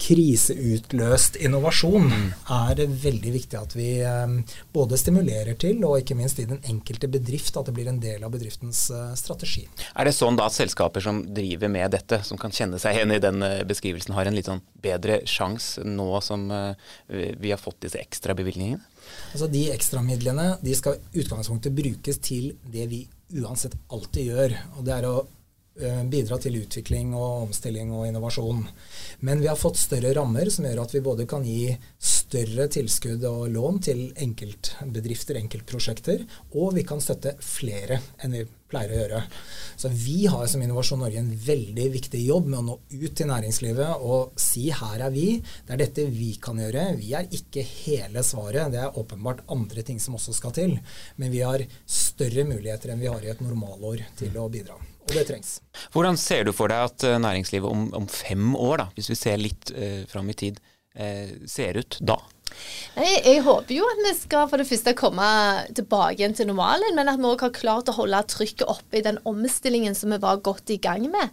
kriseutløst 0.00 1.36
innovasjon 1.36 2.08
mm. 2.08 2.28
er 2.56 2.76
det 2.78 2.86
veldig 3.02 3.32
viktig 3.34 3.58
at 3.58 3.74
vi 3.76 3.88
eh, 4.06 4.34
både 4.72 4.98
stimulerer 5.00 5.58
til, 5.60 5.82
og 5.84 6.00
ikke 6.00 6.16
minst 6.18 6.40
i 6.40 6.46
den 6.48 6.62
enkelte 6.70 7.10
bedrift, 7.12 7.56
at 7.58 7.68
det 7.68 7.74
blir 7.76 7.90
en 7.90 8.00
del 8.02 8.24
av 8.24 8.32
bedriftens 8.34 8.86
eh, 8.94 9.10
strategi. 9.18 9.66
Er 9.92 10.08
det 10.08 10.16
sånn 10.16 10.38
da 10.40 10.48
at 10.48 10.56
selskaper 10.56 11.04
som 11.04 11.22
driver 11.36 11.72
med 11.72 11.92
dette, 11.94 12.22
som 12.26 12.40
kan 12.40 12.54
kjenne 12.54 12.80
seg 12.80 12.96
igjen 12.96 13.16
i 13.16 13.22
den 13.22 13.44
eh, 13.46 13.60
beskrivelsen, 13.68 14.16
har 14.16 14.30
en 14.30 14.38
litt 14.38 14.48
sånn 14.48 14.64
bedre 14.80 15.20
sjanse 15.28 15.84
nå 15.84 16.08
som 16.24 16.46
vi 17.10 17.50
har 17.52 17.60
fått 17.60 17.82
disse 17.84 18.00
ekstra 18.00 18.32
bevilgningene? 18.36 18.80
Altså 19.32 19.48
De 19.50 19.66
ekstramidlene 19.74 20.46
de 20.64 20.74
skal 20.76 20.96
i 20.96 21.20
utgangspunktet 21.22 21.74
brukes 21.76 22.20
til 22.24 22.54
det 22.72 22.86
vi 22.90 23.02
uansett 23.40 23.76
alltid 23.92 24.32
gjør. 24.32 24.56
og 24.76 24.86
det 24.86 24.96
er 24.96 25.08
å 25.08 25.14
bidra 26.10 26.38
til 26.42 26.60
utvikling 26.60 27.14
og 27.16 27.46
omstilling 27.46 27.92
og 27.94 28.06
innovasjon. 28.08 28.62
Men 29.26 29.42
vi 29.42 29.50
har 29.50 29.58
fått 29.58 29.80
større 29.80 30.12
rammer 30.16 30.50
som 30.52 30.68
gjør 30.68 30.84
at 30.84 30.94
vi 30.94 31.04
både 31.04 31.26
kan 31.30 31.44
gi 31.46 31.74
større 31.98 32.68
tilskudd 32.70 33.24
og 33.26 33.48
lån 33.50 33.82
til 33.88 34.06
enkeltbedrifter, 34.22 35.40
enkeltprosjekter, 35.40 36.24
og 36.54 36.76
vi 36.76 36.86
kan 36.86 37.02
støtte 37.02 37.36
flere 37.42 38.00
enn 38.22 38.36
vi 38.36 38.46
pleier 38.70 38.92
å 38.92 39.00
gjøre. 39.00 39.20
Så 39.80 39.90
vi 39.90 40.28
har 40.30 40.46
som 40.50 40.62
Innovasjon 40.62 41.02
Norge 41.02 41.18
en 41.22 41.32
veldig 41.46 41.88
viktig 41.96 42.20
jobb 42.22 42.50
med 42.50 42.60
å 42.60 42.66
nå 42.68 42.76
ut 42.92 43.16
til 43.18 43.30
næringslivet 43.30 44.04
og 44.06 44.38
si 44.40 44.68
her 44.70 45.06
er 45.08 45.14
vi, 45.14 45.26
det 45.66 45.74
er 45.74 45.82
dette 45.82 46.06
vi 46.12 46.30
kan 46.42 46.60
gjøre. 46.62 46.86
Vi 47.00 47.10
er 47.18 47.26
ikke 47.40 47.66
hele 47.66 48.24
svaret, 48.26 48.70
det 48.70 48.84
er 48.84 49.00
åpenbart 49.00 49.42
andre 49.50 49.84
ting 49.86 49.98
som 50.02 50.18
også 50.18 50.36
skal 50.38 50.54
til. 50.56 50.78
Men 51.18 51.34
vi 51.34 51.42
har 51.42 51.66
større 51.86 52.46
muligheter 52.46 52.94
enn 52.94 53.02
vi 53.02 53.10
har 53.10 53.26
i 53.26 53.34
et 53.34 53.44
normalår 53.44 54.06
til 54.20 54.38
å 54.38 54.48
bidra. 54.52 54.78
Og 55.06 55.14
det 55.16 55.24
trengs. 55.28 55.56
Hvordan 55.94 56.18
ser 56.20 56.44
du 56.46 56.52
for 56.56 56.72
deg 56.72 56.90
at 56.90 57.06
eh, 57.08 57.20
næringslivet 57.22 57.70
om, 57.70 57.88
om 57.96 58.08
fem 58.10 58.52
år, 58.56 58.76
da, 58.82 58.88
hvis 58.96 59.10
vi 59.12 59.18
ser 59.18 59.40
litt 59.40 59.72
eh, 59.74 60.04
fram 60.10 60.28
i 60.30 60.36
tid, 60.38 60.60
eh, 60.94 61.32
ser 61.50 61.80
ut 61.80 61.98
da? 62.04 62.20
Jeg, 62.90 63.20
jeg, 63.22 63.42
håper 63.46 63.76
jo 63.76 63.86
at 63.86 64.00
vi 64.02 64.12
skal 64.18 64.48
for 64.50 64.60
det 64.60 64.66
første 64.66 64.92
komme 64.98 65.26
tilbake 65.78 66.18
igjen 66.18 66.34
til 66.36 66.48
normalen, 66.50 66.96
men 66.98 67.08
at 67.08 67.20
vi 67.20 67.28
òg 67.28 67.44
har 67.46 67.52
klart 67.54 67.88
å 67.88 67.94
holde 67.96 68.18
trykket 68.28 68.66
oppe 68.68 68.98
i 68.98 69.04
den 69.06 69.20
omstillingen 69.28 69.94
som 69.94 70.10
vi 70.10 70.18
var 70.20 70.42
godt 70.44 70.72
i 70.74 70.80
gang 70.82 71.06
med. 71.12 71.30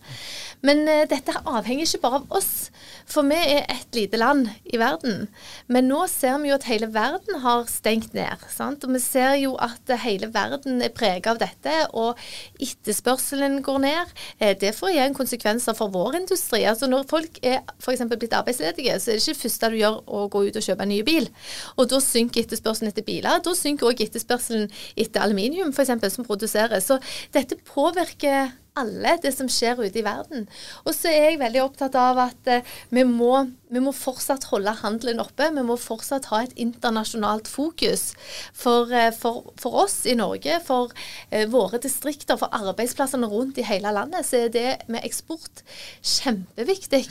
Men 0.65 0.85
uh, 0.85 1.03
dette 1.09 1.33
avhenger 1.43 1.87
ikke 1.87 2.03
bare 2.05 2.19
av 2.21 2.37
oss, 2.39 2.69
for 3.09 3.25
vi 3.27 3.37
er 3.37 3.65
et 3.73 3.97
lite 3.97 4.19
land 4.21 4.51
i 4.69 4.77
verden. 4.79 5.27
Men 5.71 5.89
nå 5.89 6.03
ser 6.11 6.37
vi 6.43 6.51
jo 6.51 6.57
at 6.59 6.67
hele 6.69 6.91
verden 6.93 7.41
har 7.43 7.65
stengt 7.71 8.13
ned. 8.17 8.45
Sant? 8.53 8.85
Og 8.85 8.93
vi 8.93 9.01
ser 9.03 9.35
jo 9.41 9.55
at 9.63 9.91
hele 10.03 10.29
verden 10.33 10.81
er 10.85 10.93
preget 10.93 11.29
av 11.31 11.41
dette, 11.41 11.75
og 11.97 12.21
etterspørselen 12.63 13.59
går 13.65 13.81
ned. 13.83 14.13
Eh, 14.37 14.53
det 14.59 14.75
får 14.77 14.93
igjen 14.93 15.17
konsekvenser 15.17 15.77
for 15.77 15.93
vår 15.93 16.21
industri. 16.21 16.63
Altså 16.69 16.89
Når 16.89 17.09
folk 17.09 17.41
er 17.41 17.63
f.eks. 17.79 18.05
blitt 18.13 18.37
arbeidsledige, 18.37 18.99
så 19.01 19.11
er 19.11 19.17
det 19.17 19.25
ikke 19.25 19.37
det 19.37 19.43
første 19.43 19.71
du 19.73 19.79
gjør 19.81 20.01
å 20.05 20.25
gå 20.31 20.45
ut 20.47 20.61
og 20.61 20.67
kjøpe 20.69 20.85
en 20.85 20.93
ny 20.93 21.01
bil. 21.07 21.29
Og 21.77 21.89
da 21.91 22.01
synker 22.03 22.43
etterspørselen 22.43 22.91
etter 22.91 23.07
biler. 23.07 23.41
Da 23.43 23.55
synker 23.57 23.89
òg 23.89 24.05
etterspørselen 24.05 24.69
etter 24.99 25.23
aluminium 25.23 25.73
f.eks. 25.73 25.95
som 26.13 26.27
produseres. 26.27 26.87
Så 26.87 26.99
dette 27.35 27.59
påvirker 27.71 28.53
alle 28.77 29.15
det 29.23 29.33
som 29.35 29.49
skjer 29.51 29.79
ute 29.81 30.01
i 30.01 30.05
verden. 30.05 30.45
Og 30.85 30.93
så 30.95 31.11
er 31.11 31.31
jeg 31.31 31.41
veldig 31.41 31.63
opptatt 31.63 31.97
av 31.97 32.21
at 32.27 32.51
uh, 32.51 32.75
vi, 32.93 33.05
må, 33.07 33.33
vi, 33.69 33.81
må, 33.83 33.91
fortsatt 33.95 34.47
holde 34.51 34.73
handelen 34.81 35.21
oppe. 35.23 35.49
Vi 35.53 35.63
må 35.65 35.77
fortsatt 35.79 36.29
ha 36.31 36.43
et 36.45 36.55
internasjonalt 36.59 37.49
fokus. 37.51 38.11
For, 38.55 38.91
uh, 38.91 39.09
for, 39.15 39.51
for 39.59 39.83
oss 39.83 39.99
i 40.07 40.15
Norge, 40.17 40.59
for 40.65 40.93
eh, 41.29 41.47
våre 41.51 41.79
distrikter, 41.83 42.37
for 42.39 42.53
arbeidsplassene 42.55 43.27
rundt 43.29 43.59
i 43.59 43.65
hele 43.67 43.91
landet, 43.93 44.25
så 44.27 44.45
er 44.45 44.53
det 44.53 44.67
med 44.91 45.05
eksport 45.07 45.63
kjempeviktig. 46.05 47.03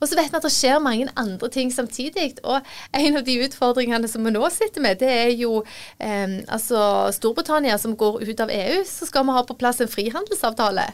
Og 0.00 0.08
så 0.08 0.18
vet 0.18 0.32
vi 0.32 0.38
at 0.38 0.46
det 0.46 0.52
skjer 0.54 0.82
mange 0.82 1.08
andre 1.18 1.50
ting 1.52 1.72
samtidig. 1.74 2.38
Og 2.44 2.60
en 2.96 3.20
av 3.20 3.26
de 3.26 3.38
utfordringene 3.46 4.10
som 4.10 4.24
vi 4.24 4.34
nå 4.34 4.44
sitter 4.54 4.84
med, 4.84 5.00
det 5.02 5.12
er 5.12 5.34
jo 5.36 5.62
eh, 5.98 6.40
altså 6.48 7.10
Storbritannia 7.14 7.78
som 7.80 7.96
går 7.98 8.22
ut 8.24 8.44
av 8.44 8.52
EU. 8.52 8.80
Så 8.88 9.08
skal 9.08 9.26
vi 9.28 9.36
ha 9.36 9.44
på 9.46 9.58
plass 9.60 9.82
en 9.82 9.90
frihandelsavtale. 9.92 10.88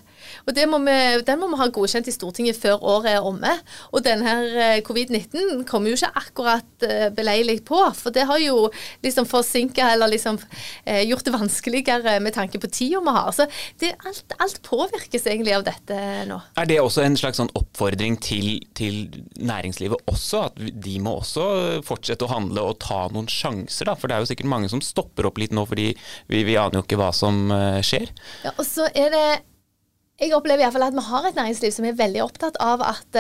Og 0.47 0.63
må 0.69 0.83
vi, 0.85 0.99
Den 1.27 1.41
må 1.41 1.51
vi 1.53 1.61
ha 1.61 1.69
godkjent 1.73 2.09
i 2.11 2.15
Stortinget 2.15 2.59
før 2.59 2.83
året 2.83 3.15
er 3.15 3.27
omme. 3.27 3.55
Og 3.93 4.03
denne 4.07 4.35
eh, 4.49 4.83
covid-19 4.89 5.65
kommer 5.69 5.93
jo 5.93 5.99
ikke 5.99 6.23
akkurat 6.23 6.87
uh, 6.87 7.09
beleilig 7.15 7.61
på. 7.69 7.81
For 7.97 8.15
det 8.15 8.27
har 8.29 8.41
jo 8.43 8.69
liksom 9.05 9.29
forsinka 9.29 9.93
eller 9.95 10.11
liksom 10.13 10.39
uh, 10.41 11.03
gjort 11.05 11.27
det 11.27 11.35
vanskeligere 11.35 12.17
med 12.25 12.35
tanke 12.37 12.61
på 12.61 12.71
tida 12.73 13.03
vi 13.05 13.15
har. 13.15 13.31
Så 13.35 13.49
det, 13.81 13.95
alt, 14.09 14.37
alt, 14.39 14.61
påvirkes 14.69 15.27
egentlig 15.27 15.55
av 15.57 15.67
dette 15.69 15.99
nå. 16.29 16.41
Er 16.59 16.71
det 16.71 16.81
også 16.83 17.05
en 17.05 17.19
slags 17.19 17.41
sånn 17.41 17.53
oppfordring 17.59 18.19
til, 18.25 18.59
til, 18.79 19.07
næringslivet 19.39 20.09
også? 20.11 20.49
At 20.49 20.59
de 20.59 20.97
må 21.03 21.19
også 21.21 21.83
fortsette 21.87 22.27
å 22.27 22.33
handle 22.33 22.65
og 22.71 22.81
ta 22.85 23.05
noen 23.15 23.31
sjanser? 23.31 23.89
da? 23.89 23.97
For 23.99 24.11
det 24.11 24.19
er 24.19 24.25
jo 24.25 24.33
sikkert 24.33 24.53
mange 24.53 24.73
som 24.73 24.83
stopper 24.85 25.29
opp 25.29 25.39
litt 25.41 25.55
nå 25.55 25.65
fordi 25.69 25.93
vi, 26.31 26.43
vi 26.47 26.59
aner 26.59 26.81
jo 26.81 26.87
ikke 26.87 26.99
hva 27.01 27.13
som 27.17 27.49
skjer. 27.85 28.11
Ja, 28.45 28.55
og 28.57 28.65
så 28.67 28.89
er 28.97 29.13
det 29.15 29.27
jeg 30.19 30.35
opplever 30.35 30.65
i 30.65 30.67
hvert 30.67 30.75
fall 30.75 30.89
at 30.89 30.97
vi 30.97 31.07
har 31.07 31.27
et 31.29 31.37
næringsliv 31.39 31.73
som 31.75 31.87
er 31.87 31.99
veldig 31.99 32.25
opptatt 32.25 32.59
av 32.63 32.83
at 32.83 33.19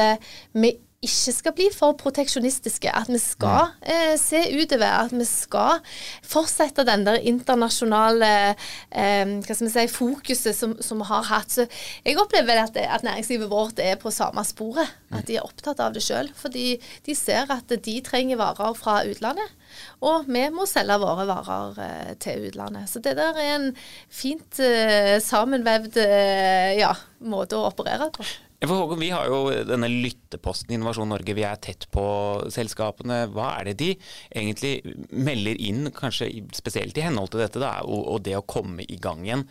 vi 0.58 0.72
ikke 0.98 1.32
skal 1.32 1.54
bli 1.54 1.68
for 1.70 1.94
proteksjonistiske. 1.98 2.90
At 2.90 3.06
vi 3.10 3.20
skal 3.22 3.70
eh, 3.86 4.16
se 4.18 4.40
utover. 4.58 5.04
At 5.04 5.12
vi 5.14 5.26
skal 5.28 5.78
fortsette 6.26 6.82
den 6.86 7.04
der 7.06 7.20
internasjonale 7.22 8.30
eh, 8.50 9.36
hva 9.38 9.54
skal 9.54 9.68
vi 9.68 9.74
si, 9.76 9.84
fokuset 9.92 10.56
som, 10.58 10.74
som, 10.82 10.98
vi 10.98 11.06
har 11.10 11.28
hatt. 11.30 11.54
Så 11.54 11.68
jeg 12.02 12.18
opplever 12.18 12.64
at, 12.64 12.76
at, 12.82 13.06
næringslivet 13.06 13.50
vårt 13.50 13.78
er 13.78 13.94
på 14.00 14.10
samme 14.10 14.42
sporet. 14.46 14.90
At 15.14 15.28
de 15.30 15.38
er 15.38 15.46
opptatt 15.46 15.78
av 15.84 15.94
det 15.94 16.02
sjøl. 16.02 16.32
Fordi 16.34 16.80
de 17.06 17.16
ser 17.18 17.46
at 17.54 17.70
de 17.70 17.96
trenger 18.02 18.40
varer 18.42 18.74
fra 18.78 18.98
utlandet. 19.06 19.54
Og 20.02 20.26
vi 20.26 20.42
må 20.50 20.66
selge 20.66 20.98
våre 20.98 21.28
varer 21.30 21.80
eh, 21.84 22.12
til 22.18 22.50
utlandet. 22.50 22.90
Så 22.90 23.04
det 23.04 23.14
der 23.20 23.38
er 23.38 23.54
en 23.54 23.70
fint 24.10 24.58
eh, 24.64 25.14
sammenvevd 25.22 26.02
eh, 26.02 26.74
ja, 26.82 26.90
måte 27.22 27.54
å 27.54 27.68
operere 27.70 28.10
på. 28.10 28.26
For 28.66 28.96
Vi 28.98 29.10
har 29.14 29.28
jo 29.30 29.52
denne 29.68 29.86
lytteposten 29.86 30.74
Innovasjon 30.74 31.12
Norge. 31.12 31.34
Vi 31.36 31.44
er 31.46 31.60
tett 31.62 31.86
på 31.94 32.02
selskapene. 32.50 33.20
Hva 33.30 33.52
er 33.60 33.68
det 33.68 33.76
de 33.78 33.90
egentlig 34.34 34.96
melder 35.14 35.60
inn, 35.62 35.92
kanskje 35.94 36.30
spesielt 36.56 36.98
i 36.98 37.04
henhold 37.06 37.30
til 37.30 37.44
dette, 37.44 37.62
da, 37.62 37.76
og, 37.86 38.18
det 38.26 38.34
å 38.34 38.42
komme 38.42 38.82
i 38.82 38.98
gang 38.98 39.22
igjen? 39.22 39.46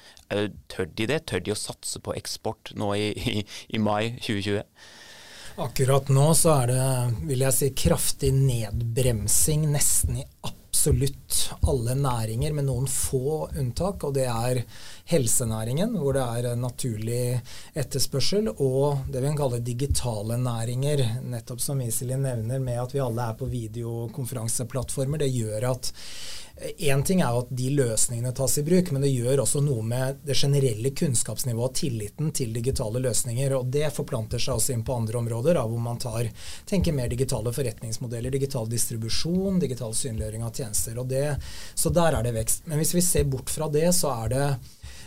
Tør 0.67 0.91
de 0.91 1.07
det? 1.07 1.21
Tør 1.31 1.45
de 1.45 1.55
å 1.55 1.59
satse 1.59 2.03
på 2.03 2.17
eksport 2.19 2.73
nå 2.75 2.91
i, 2.99 3.07
i, 3.15 3.45
i 3.79 3.79
mai 3.79 4.17
2020? 4.19 4.65
Akkurat 5.57 6.11
nå 6.13 6.27
så 6.37 6.51
er 6.59 6.69
det, 6.69 6.83
vil 7.31 7.47
jeg 7.47 7.55
si, 7.55 7.71
kraftig 7.73 8.29
nedbremsing 8.35 9.63
nesten 9.71 10.19
i 10.19 10.27
absolutt 10.77 11.47
alle 11.65 11.95
næringer, 11.97 12.53
med 12.53 12.67
noen 12.67 12.85
få 12.91 13.47
unntak. 13.57 14.03
Og 14.05 14.13
det 14.19 14.27
er 14.29 14.61
helsenæringen, 15.07 15.95
hvor 15.99 16.17
det 16.17 16.23
er 16.23 16.57
naturlig 16.59 17.21
etterspørsel, 17.77 18.49
og 18.51 19.05
det 19.07 19.21
vi 19.21 19.29
kan 19.29 19.39
kalle 19.39 19.61
digitale 19.63 20.39
næringer. 20.41 21.05
Nettopp 21.31 21.63
som 21.63 21.81
Iselin 21.81 22.25
nevner, 22.27 22.59
med 22.59 22.81
at 22.81 22.95
vi 22.95 23.03
alle 23.03 23.29
er 23.29 23.37
på 23.39 23.47
videokonferanseplattformer. 23.51 25.23
Det 25.23 25.31
gjør 25.31 25.71
at 25.71 25.93
Én 26.57 27.03
ting 27.05 27.19
er 27.21 27.29
jo 27.29 27.43
at 27.43 27.49
de 27.53 27.67
løsningene 27.77 28.31
tas 28.33 28.55
i 28.57 28.63
bruk, 28.65 28.89
men 28.89 29.03
det 29.05 29.11
gjør 29.13 29.43
også 29.43 29.59
noe 29.61 29.83
med 29.85 30.23
det 30.25 30.33
generelle 30.39 30.89
kunnskapsnivået 30.97 31.69
og 31.69 31.75
tilliten 31.77 32.31
til 32.33 32.55
digitale 32.55 32.97
løsninger. 33.03 33.53
og 33.59 33.69
Det 33.69 33.91
forplanter 33.93 34.41
seg 34.41 34.55
også 34.55 34.73
inn 34.73 34.81
på 34.87 34.95
andre 34.97 35.19
områder, 35.19 35.59
hvor 35.61 35.83
man 35.83 36.01
tar, 36.01 36.31
tenker 36.65 36.97
mer 36.97 37.13
digitale 37.13 37.53
forretningsmodeller, 37.53 38.33
digital 38.33 38.65
distribusjon, 38.71 39.61
digital 39.61 39.93
synliggjøring 39.93 40.47
av 40.47 40.57
tjenester. 40.57 40.97
og 40.97 41.05
Det, 41.13 41.27
så 41.75 41.93
der 41.93 42.17
er 42.17 42.25
det 42.25 42.33
vekst. 42.39 42.65
Men 42.65 42.81
hvis 42.81 42.95
vi 42.97 43.05
ser 43.05 43.29
bort 43.29 43.53
fra 43.53 43.69
det, 43.69 43.91
så 43.93 44.15
er 44.25 44.33
det, 44.33 44.47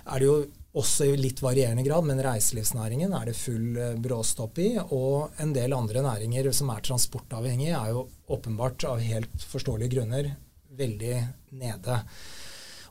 er 0.07 0.21
det 0.21 0.29
jo 0.29 0.37
også 0.81 1.09
i 1.11 1.17
litt 1.19 1.41
varierende 1.43 1.83
grad, 1.83 2.07
men 2.07 2.23
reiselivsnæringen 2.23 3.15
er 3.17 3.31
det 3.31 3.39
full 3.39 3.75
eh, 3.75 3.97
bråstopp 3.99 4.61
i. 4.63 4.71
Og 4.95 5.41
en 5.43 5.55
del 5.57 5.75
andre 5.75 6.05
næringer 6.07 6.53
som 6.55 6.71
er 6.71 6.85
transportavhengige, 6.87 7.75
er 7.75 7.97
jo 7.97 8.07
åpenbart 8.31 8.87
av 8.91 9.03
helt 9.03 9.51
forståelige 9.51 9.97
grunner 9.97 10.31
veldig 10.81 11.17
nede. 11.59 11.99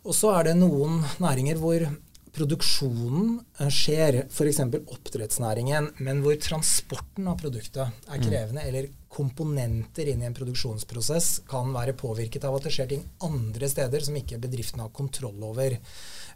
Og 0.04 0.16
så 0.16 0.34
er 0.36 0.50
det 0.50 0.60
noen 0.60 1.00
næringer 1.24 1.60
hvor 1.60 1.88
produksjonen 2.36 3.39
eh, 3.60 3.72
skjer, 3.74 4.24
f.eks. 4.28 4.62
oppdrettsnæringen, 4.80 5.92
men 6.06 6.24
hvor 6.24 6.38
transporten 6.42 7.28
av 7.32 7.39
produktet 7.39 7.86
er 7.88 8.20
mm. 8.20 8.25
krevende, 8.25 8.62
mm. 8.62 8.68
eller 8.68 8.89
komponenter 9.10 10.12
inn 10.12 10.22
i 10.22 10.28
en 10.28 10.36
produksjonsprosess 10.38 11.46
kan 11.50 11.72
være 11.74 11.98
påvirket 11.98 12.46
av 12.46 12.60
at 12.60 12.68
det 12.68 12.75
skjer 12.75 12.92
ting 12.92 13.08
andre 13.25 13.72
steder 13.72 14.06
som 14.06 14.20
ikke 14.20 14.42
bedriften 14.42 14.84
har 14.84 14.94
kontroll 14.96 15.39
over. 15.48 15.80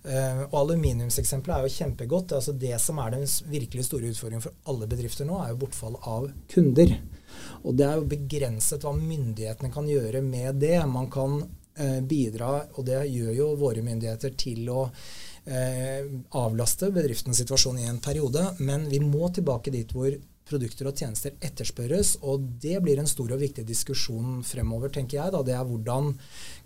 Uh, 0.03 0.43
og 0.49 0.55
Aluminiumseksempelet 0.65 1.55
er 1.55 1.67
jo 1.67 1.75
kjempegodt. 1.77 2.35
Altså 2.35 2.55
det 2.59 2.75
som 2.83 2.99
er 2.99 3.15
den 3.15 3.25
virkelig 3.47 3.87
store 3.87 4.11
utfordringen 4.11 4.43
for 4.43 4.71
alle 4.71 4.89
bedrifter 4.91 5.27
nå, 5.27 5.39
er 5.39 5.53
jo 5.53 5.61
bortfall 5.63 5.95
av 6.01 6.29
kunder. 6.51 6.97
Og 7.63 7.77
det 7.79 7.87
er 7.87 7.99
jo 7.99 8.09
begrenset 8.11 8.83
hva 8.83 8.93
myndighetene 8.97 9.71
kan 9.73 9.87
gjøre 9.89 10.23
med 10.25 10.59
det. 10.61 10.75
Man 10.89 11.09
kan 11.13 11.39
eh, 11.41 12.01
bidra, 12.05 12.55
og 12.75 12.85
det 12.87 12.99
gjør 13.09 13.31
jo 13.37 13.47
våre 13.59 13.83
myndigheter, 13.85 14.35
til 14.39 14.67
å 14.69 14.83
eh, 15.45 16.03
avlaste 16.39 16.91
bedriftens 16.93 17.39
situasjon 17.41 17.79
i 17.81 17.87
en 17.89 18.01
periode. 18.03 18.45
Men 18.59 18.85
vi 18.91 19.01
må 19.03 19.31
tilbake 19.33 19.73
dit 19.73 19.95
hvor 19.95 20.11
produkter 20.47 20.89
og 20.89 20.97
tjenester 20.99 21.35
etterspørres. 21.43 22.17
Og 22.27 22.47
det 22.63 22.79
blir 22.83 22.99
en 23.01 23.09
stor 23.09 23.33
og 23.35 23.41
viktig 23.43 23.65
diskusjon 23.67 24.41
fremover, 24.47 24.91
tenker 24.93 25.19
jeg. 25.19 25.33
Da. 25.35 25.43
Det 25.45 25.55
er 25.57 25.67
hvordan 25.67 26.13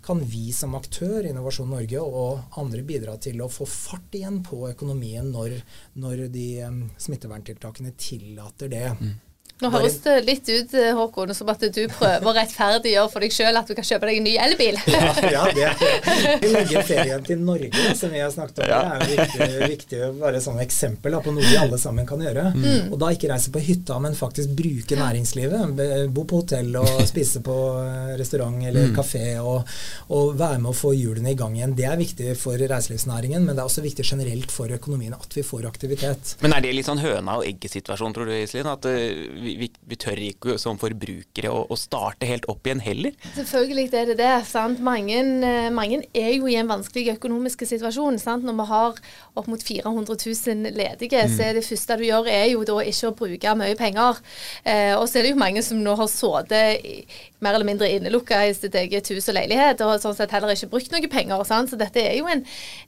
kan 0.04 0.22
vi 0.24 0.48
som 0.56 0.76
aktør, 0.78 1.26
Innovasjon 1.28 1.70
Norge 1.72 2.02
og 2.02 2.58
andre, 2.60 2.84
bidra 2.88 3.16
til 3.22 3.42
å 3.42 3.50
få 3.52 3.68
fart 3.68 4.14
igjen 4.18 4.42
på 4.46 4.64
økonomien 4.70 5.30
når, 5.34 5.58
når 6.00 6.26
de 6.34 6.48
um, 6.66 6.82
smitteverntiltakene 7.00 7.94
tillater 7.98 8.72
det. 8.72 8.86
Mm. 8.98 9.16
Nå 9.58 9.72
høres 9.74 9.96
det 10.04 10.12
litt 10.22 10.46
ut 10.46 10.74
eh, 10.78 10.92
Håkon, 10.94 11.32
som 11.34 11.48
at 11.50 11.62
du 11.74 11.80
prøver 11.90 12.26
å 12.30 12.34
rettferdiggjøre 12.36 13.10
for 13.10 13.24
deg 13.24 13.32
sjøl 13.34 13.58
at 13.58 13.66
du 13.66 13.74
kan 13.74 13.86
kjøpe 13.88 14.06
deg 14.06 14.20
en 14.20 14.26
ny 14.28 14.34
elbil. 14.38 14.76
ja, 14.94 15.08
ja, 15.34 15.46
det 15.56 15.64
er 15.66 16.42
Vi 16.44 16.50
legger 16.52 16.86
ferien 16.86 17.24
til 17.26 17.42
Norge, 17.42 17.86
som 17.98 18.12
vi 18.14 18.22
har 18.22 18.30
snakket 18.30 18.62
om. 18.62 18.68
Ja. 18.70 18.82
Det 19.02 19.16
er 19.16 19.16
jo 19.16 19.16
viktig, 19.24 19.48
viktig 19.72 20.02
å 20.06 20.10
være 20.20 20.42
sånn 20.44 20.60
eksempel 20.62 21.16
da, 21.16 21.22
på 21.24 21.34
noe 21.34 21.42
vi 21.42 21.58
alle 21.58 21.80
sammen 21.82 22.06
kan 22.06 22.22
gjøre. 22.22 22.52
Mm. 22.54 22.92
Og 22.92 23.00
da 23.02 23.10
ikke 23.14 23.32
reise 23.32 23.50
på 23.54 23.62
hytta, 23.64 23.98
men 24.04 24.14
faktisk 24.18 24.52
bruke 24.58 24.98
næringslivet. 25.00 25.82
Bo 26.14 26.26
på 26.30 26.44
hotell 26.44 26.78
og 26.78 27.02
spise 27.10 27.42
på 27.42 27.58
eh, 27.82 28.14
restaurant 28.20 28.62
eller 28.62 28.92
mm. 28.92 28.94
kafé 28.94 29.24
og, 29.42 29.66
og, 30.14 30.36
være 30.38 30.62
med 30.62 30.70
å 30.70 30.76
få 30.76 30.94
hjulene 30.94 31.34
i 31.34 31.38
gang 31.38 31.58
igjen. 31.58 31.74
Det 31.78 31.88
er 31.90 31.98
viktig 31.98 32.36
for 32.38 32.62
reiselivsnæringen, 32.62 33.42
men 33.42 33.58
det 33.58 33.64
er 33.64 33.72
også 33.72 33.82
viktig 33.82 34.06
generelt 34.06 34.54
for 34.54 34.70
økonomien 34.78 35.18
at 35.18 35.34
vi 35.34 35.42
får 35.42 35.66
aktivitet. 35.66 36.36
Men 36.46 36.54
er 36.54 36.62
det 36.62 36.76
litt 36.78 36.86
sånn 36.86 37.02
høna 37.02 37.40
og 37.40 37.50
egget-situasjon, 37.50 38.14
tror 38.14 38.30
du, 38.30 38.36
Iselin? 38.38 38.70
At 38.70 38.86
uh, 38.86 39.47
vi, 39.48 39.56
vi, 39.60 39.68
vi, 39.88 39.98
tør 40.00 40.20
ikke 40.20 40.56
som 40.60 40.78
forbrukere 40.80 41.52
å, 41.52 41.64
å, 41.70 41.78
starte 41.78 42.28
helt 42.28 42.46
opp 42.50 42.66
igjen 42.68 42.82
heller? 42.84 43.16
Selvfølgelig 43.36 43.88
er 43.96 44.10
det 44.12 44.18
det. 44.20 44.32
sant? 44.48 44.82
Mange, 44.84 45.18
eh, 45.48 45.68
mange 45.74 46.02
er 46.16 46.32
jo 46.36 46.48
i 46.50 46.58
en 46.60 46.70
vanskelig 46.70 47.16
økonomisk 47.16 47.64
situasjon. 47.68 48.20
sant? 48.22 48.46
Når 48.46 48.58
vi 48.60 48.68
har 48.72 49.00
opp 49.38 49.48
mot 49.50 49.62
400 49.62 50.18
000 50.24 50.74
ledige, 50.76 51.24
mm. 51.24 51.34
så 51.36 51.48
er 51.48 51.58
det 51.58 51.66
første 51.66 51.98
du 51.98 52.06
gjør 52.08 52.30
er 52.32 52.46
jo 52.52 52.64
da 52.68 52.80
ikke 52.84 53.10
å 53.10 53.16
bruke 53.22 53.56
mye 53.58 53.78
penger. 53.78 54.20
Eh, 54.64 54.94
og 54.98 55.06
så 55.08 55.20
er 55.20 55.28
det 55.28 55.34
jo 55.34 55.40
mange 55.40 55.64
som 55.64 55.80
nå 55.82 55.96
har 55.98 56.10
sittet 56.12 57.18
mer 57.44 57.54
eller 57.54 57.68
mindre 57.68 57.88
innelukka 57.94 58.40
i 58.48 58.54
sitt 58.56 58.74
eget 58.78 59.08
hus 59.12 59.28
og 59.30 59.36
leilighet, 59.36 59.82
og 59.86 60.00
sånn 60.02 60.16
sett 60.18 60.32
heller 60.34 60.52
ikke 60.54 60.70
brukt 60.72 60.92
noe 60.94 61.10
penger. 61.12 61.44
Sant? 61.46 61.70
Så 61.70 61.78
dette 61.80 62.02
er 62.02 62.16
jo 62.18 62.26
en, 62.30 62.44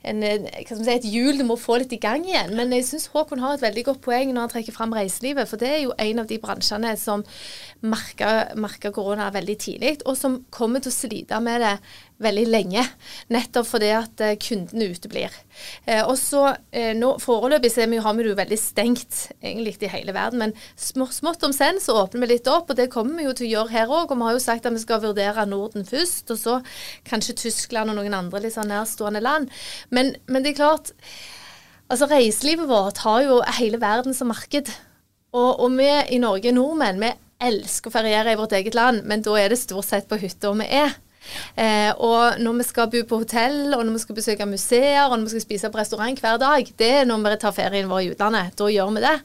en, 0.07 0.25
si, 0.67 0.91
et 0.91 1.07
hjul 1.07 1.39
du 1.39 1.45
må 1.47 1.57
få 1.59 1.79
litt 1.81 1.95
i 1.95 2.01
gang 2.01 2.25
igjen. 2.27 2.55
Men 2.57 2.73
jeg 2.75 2.89
syns 2.89 3.09
Håkon 3.13 3.43
har 3.43 3.55
et 3.55 3.65
veldig 3.65 3.85
godt 3.87 4.03
poeng 4.05 4.33
når 4.33 4.47
han 4.47 4.53
trekker 4.55 4.75
fram 4.75 4.95
reiselivet, 4.97 5.49
for 5.49 5.61
det 5.61 5.71
er 5.71 5.81
jo 5.85 5.95
en 5.95 6.23
av 6.23 6.29
de 6.29 6.39
bransjene 6.41 6.93
som 6.99 7.25
merka 7.81 8.91
korona 8.91 9.31
veldig 9.33 9.57
tidlig, 9.61 9.97
og 10.05 10.17
som 10.19 10.41
kommer 10.53 10.83
til 10.83 10.91
å 10.91 10.99
slite 10.99 11.39
med 11.43 11.63
det 11.63 11.75
veldig 12.23 12.45
lenge. 12.49 12.83
Nettopp 13.33 13.67
fordi 13.69 13.89
at 13.95 14.23
eh, 14.23 14.37
kundene 14.41 14.89
uteblir. 14.93 15.33
Eh, 15.85 16.01
og 16.01 16.15
så 16.19 16.47
eh, 16.71 16.93
nå 16.97 17.13
Foreløpig 17.21 17.71
så 17.73 17.83
har 17.83 18.15
vi 18.17 18.23
det 18.23 18.31
jo 18.31 18.37
veldig 18.39 18.59
stengt 18.59 19.19
egentlig 19.41 19.77
i 19.87 19.91
hele 19.91 20.15
verden, 20.15 20.41
men 20.41 20.55
smått 20.77 21.43
om 21.47 21.53
senn 21.55 21.81
så 21.81 21.97
åpner 22.03 22.25
vi 22.25 22.33
litt 22.33 22.49
opp, 22.51 22.71
og 22.71 22.79
det 22.79 22.91
kommer 22.93 23.19
vi 23.19 23.27
jo 23.27 23.35
til 23.37 23.49
å 23.49 23.51
gjøre 23.55 23.75
her 23.75 23.91
òg. 23.91 24.11
Og 24.11 24.17
vi 24.17 24.27
har 24.29 24.37
jo 24.37 24.43
sagt 24.43 24.69
at 24.69 24.75
vi 24.75 24.83
skal 24.83 25.03
vurdere 25.03 25.47
Norden 25.49 25.87
først, 25.87 26.31
og 26.33 26.41
så 26.41 26.57
kanskje 27.09 27.39
Tyskland 27.45 27.93
og 27.93 27.99
noen 27.99 28.17
andre 28.17 28.45
litt 28.45 28.57
sånn 28.57 28.71
nærstående 28.71 29.23
land. 29.23 29.51
Men, 29.89 30.15
men 30.27 30.45
det 30.45 30.53
er 30.55 30.63
klart 30.63 30.95
Altså 31.91 32.07
Reiselivet 32.07 32.69
vårt 32.69 33.01
har 33.03 33.17
jo 33.25 33.41
hele 33.57 33.75
verden 33.81 34.15
som 34.15 34.29
marked. 34.31 34.69
Og, 35.35 35.59
og 35.59 35.73
vi 35.75 35.89
i 36.15 36.19
Norge, 36.23 36.53
nordmenn, 36.55 37.01
vi 37.03 37.09
elsker 37.41 37.91
å 37.91 37.95
feriere 37.95 38.31
i 38.31 38.39
vårt 38.39 38.55
eget 38.55 38.77
land, 38.77 39.03
men 39.07 39.23
da 39.25 39.35
er 39.39 39.51
det 39.51 39.59
stort 39.59 39.89
sett 39.89 40.07
på 40.09 40.19
hytta 40.21 40.53
vi 40.55 40.67
er. 40.81 40.95
Eh, 41.55 41.91
og 42.01 42.39
når 42.41 42.59
vi 42.59 42.65
skal 42.67 42.89
bo 42.91 43.01
på 43.07 43.21
hotell, 43.23 43.73
og 43.75 43.83
når 43.85 43.97
vi 43.97 44.03
skal 44.03 44.17
besøke 44.17 44.47
museer, 44.49 45.03
og 45.05 45.17
når 45.17 45.27
vi 45.27 45.33
skal 45.35 45.45
spise 45.45 45.71
på 45.71 45.81
restaurant 45.81 46.19
hver 46.19 46.39
dag, 46.41 46.71
det 46.79 46.91
er 47.01 47.07
når 47.09 47.23
vi 47.25 47.35
tar 47.43 47.55
ferien 47.55 47.89
vår 47.91 48.05
i 48.05 48.11
utlandet. 48.13 48.55
Da 48.59 48.69
gjør 48.71 48.93
vi 48.95 49.03
det. 49.05 49.15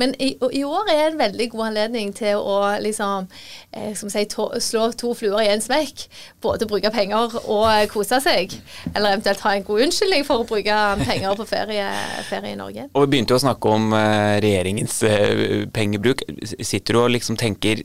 Men 0.00 0.14
i, 0.18 0.30
i 0.60 0.62
år 0.64 0.92
er 0.92 1.04
en 1.08 1.18
veldig 1.20 1.48
god 1.54 1.66
anledning 1.70 2.14
til 2.16 2.38
å 2.38 2.58
liksom, 2.82 3.28
eh, 3.72 3.92
si, 3.98 4.24
to, 4.30 4.48
slå 4.62 4.90
to 4.92 5.14
fluer 5.18 5.44
i 5.44 5.50
én 5.52 5.64
smekk. 5.64 6.06
Både 6.42 6.68
bruke 6.70 6.92
penger 6.94 7.36
og 7.42 7.68
kose 7.92 8.20
seg. 8.22 8.54
Eller 8.94 9.16
eventuelt 9.16 9.44
ha 9.46 9.56
en 9.56 9.66
god 9.66 9.86
unnskyldning 9.86 10.26
for 10.28 10.44
å 10.44 10.48
bruke 10.48 10.78
penger 11.04 11.36
på 11.38 11.48
ferie, 11.48 11.88
ferie 12.28 12.54
i 12.54 12.60
Norge. 12.60 12.88
Og 12.94 13.06
Vi 13.06 13.14
begynte 13.14 13.34
jo 13.34 13.40
å 13.40 13.44
snakke 13.46 13.74
om 13.74 13.92
uh, 13.94 14.38
regjeringens 14.42 15.00
uh, 15.06 15.66
pengebruk. 15.74 16.24
Sitter 16.60 16.96
du 16.96 17.02
og 17.04 17.12
liksom 17.14 17.38
tenker 17.40 17.84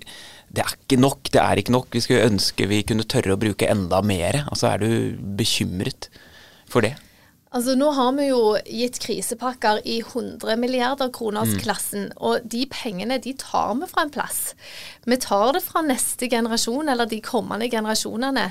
det 0.55 0.63
er 0.65 0.75
ikke 0.77 1.01
nok, 1.01 1.31
det 1.33 1.41
er 1.41 1.62
ikke 1.62 1.75
nok. 1.75 1.89
Vi 1.93 2.03
skulle 2.03 2.27
ønske 2.29 2.69
vi 2.71 2.83
kunne 2.88 3.07
tørre 3.07 3.35
å 3.35 3.41
bruke 3.41 3.67
enda 3.69 4.01
mer. 4.05 4.43
Altså, 4.47 4.71
er 4.71 4.83
du 4.83 5.19
bekymret 5.38 6.09
for 6.71 6.85
det? 6.85 6.95
Altså 7.55 7.71
Nå 7.79 7.88
har 7.95 8.09
vi 8.17 8.25
jo 8.27 8.39
gitt 8.67 8.97
krisepakker 9.00 9.77
i 9.88 10.01
100 10.01 10.57
milliarder 10.59 11.07
kroners 11.15 11.53
mm. 11.53 11.59
klassen, 11.63 12.09
og 12.19 12.43
de 12.51 12.65
pengene 12.67 13.15
de 13.24 13.31
tar 13.39 13.71
vi 13.79 13.88
fra 13.88 14.03
en 14.03 14.12
plass. 14.12 14.39
Vi 15.07 15.15
tar 15.24 15.53
det 15.55 15.62
fra 15.63 15.83
neste 15.85 16.27
generasjon, 16.31 16.91
eller 16.91 17.07
de 17.07 17.21
kommende 17.24 17.69
generasjonene 17.71 18.50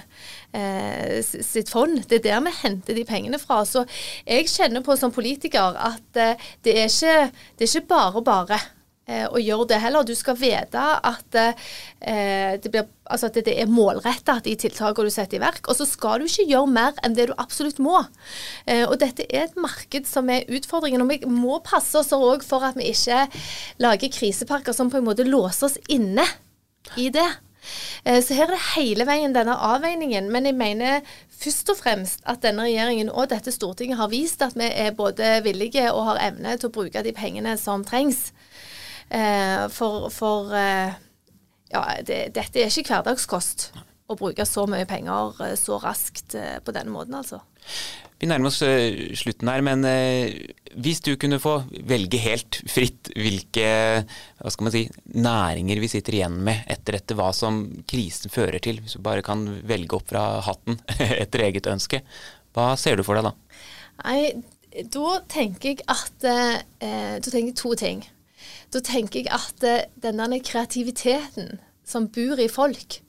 eh, 0.56 1.20
sitt 1.20 1.73
fond. 1.75 2.00
Det 2.08 2.23
er 2.23 2.25
der 2.30 2.46
vi 2.46 2.54
henter 2.62 2.96
de 2.96 3.04
pengene 3.08 3.40
fra. 3.42 3.61
Så 3.68 3.84
jeg 4.25 4.49
kjenner 4.49 4.84
på 4.87 4.96
som 4.96 5.12
politiker 5.12 5.76
at 5.76 6.20
eh, 6.25 6.49
det, 6.64 6.73
er 6.73 6.88
ikke, 6.88 7.28
det 7.58 7.68
er 7.68 7.75
ikke 7.75 7.92
bare 7.92 8.25
bare 8.25 8.62
eh, 9.06 9.26
å 9.28 9.40
gjøre 9.40 9.68
det 9.73 9.80
heller. 9.82 10.06
Du 10.06 10.14
skal 10.18 10.37
vite 10.38 10.80
at, 10.80 11.38
eh, 11.38 12.56
det, 12.61 12.70
blir, 12.70 12.88
altså 13.04 13.30
at 13.30 13.38
det 13.46 13.54
er 13.61 13.70
målretta, 13.70 14.38
de 14.44 14.56
tiltakene 14.61 15.11
du 15.11 15.14
setter 15.14 15.38
i 15.38 15.44
verk. 15.44 15.68
Og 15.68 15.78
så 15.78 15.87
skal 15.88 16.20
du 16.23 16.28
ikke 16.28 16.49
gjøre 16.50 16.75
mer 16.75 17.00
enn 17.04 17.17
det 17.17 17.28
du 17.30 17.34
absolutt 17.36 17.80
må. 17.82 18.02
Eh, 18.67 18.84
og 18.86 18.99
dette 19.02 19.26
er 19.28 19.49
et 19.49 19.56
marked 19.60 20.08
som 20.10 20.30
er 20.32 20.49
utfordringen. 20.49 21.04
Og 21.04 21.14
vi 21.14 21.21
må 21.30 21.60
passe 21.64 21.99
oss 22.00 22.14
òg 22.17 22.47
for 22.47 22.64
at 22.67 22.78
vi 22.80 22.90
ikke 22.93 23.26
lager 23.84 24.12
krisepakker 24.12 24.76
som 24.76 24.93
på 24.93 25.00
en 25.00 25.08
måte 25.08 25.26
låser 25.28 25.71
oss 25.71 25.80
inne 25.88 26.26
i 27.00 27.10
det. 27.12 27.28
Eh, 28.04 28.21
så 28.25 28.36
her 28.36 28.49
er 28.49 28.54
det 28.54 28.75
hele 28.75 29.06
veien 29.08 29.34
denne 29.36 29.56
avveiningen. 29.56 30.30
Men 30.32 30.49
jeg 30.49 30.58
mener 30.58 31.17
først 31.34 31.73
og 31.73 31.80
fremst 31.80 32.25
at 32.28 32.43
denne 32.45 32.67
regjeringen 32.69 33.10
og 33.12 33.30
dette 33.32 33.52
Stortinget 33.54 34.00
har 34.00 34.12
vist 34.12 34.45
at 34.45 34.56
vi 34.58 34.69
er 34.69 34.97
både 34.97 35.38
villige 35.45 35.90
og 35.93 36.10
har 36.12 36.23
evne 36.30 36.56
til 36.58 36.71
å 36.71 36.76
bruke 36.76 37.04
de 37.04 37.14
pengene 37.17 37.56
som 37.60 37.84
trengs. 37.86 38.30
Eh, 39.10 39.67
for, 39.75 40.08
for 40.12 40.54
eh, 40.56 40.95
ja, 41.73 41.82
det, 42.06 42.28
dette 42.36 42.62
er 42.62 42.71
ikke 42.71 42.95
hverdagskost 42.95 43.69
å 44.10 44.17
bruke 44.21 44.45
så 44.49 44.67
mye 44.69 44.86
penger 44.88 45.36
eh, 45.45 45.58
så 45.58 45.78
raskt 45.82 46.36
på 46.36 46.75
denne 46.75 46.93
måten, 46.95 47.17
altså. 47.19 47.43
Vi 48.21 48.28
nærmer 48.30 48.49
oss 48.49 48.60
slutten 49.19 49.49
her, 49.50 49.60
men 49.67 49.82
hvis 50.78 51.00
du 51.04 51.10
kunne 51.21 51.40
få 51.43 51.56
velge 51.84 52.21
helt 52.23 52.60
fritt 52.71 53.10
hvilke 53.19 53.67
hva 54.38 54.52
skal 54.54 54.69
man 54.69 54.73
si, 54.73 54.84
næringer 55.12 55.82
vi 55.82 55.90
sitter 55.93 56.17
igjen 56.21 56.38
med 56.47 56.62
etter 56.71 56.97
dette, 56.97 57.17
hva 57.19 57.32
som 57.36 57.64
krisen 57.90 58.32
fører 58.32 58.62
til, 58.64 58.78
hvis 58.80 58.97
du 58.97 59.02
bare 59.04 59.25
kan 59.26 59.43
velge 59.67 59.99
opp 59.99 60.08
fra 60.14 60.25
hatten 60.47 60.78
etter 61.25 61.45
eget 61.50 61.69
ønske, 61.69 62.00
hva 62.54 62.71
ser 62.80 62.97
du 62.97 63.04
for 63.04 63.19
deg 63.19 63.28
da? 63.28 63.34
Nei, 64.04 64.21
da 64.95 65.19
tenker 65.30 65.71
jeg 65.75 65.84
at 65.90 66.26
eh, 66.26 67.19
Da 67.23 67.30
tenker 67.30 67.50
jeg 67.52 67.58
to 67.60 67.75
ting 67.78 68.02
da 68.75 68.82
tenker 68.84 69.23
jeg 69.25 69.32
at 69.34 69.67
uh, 69.67 69.82
denne 70.02 70.41
kreativiteten 70.45 71.58
som 71.87 72.08
bor 72.13 72.41
i 72.41 72.50
folk, 72.50 73.00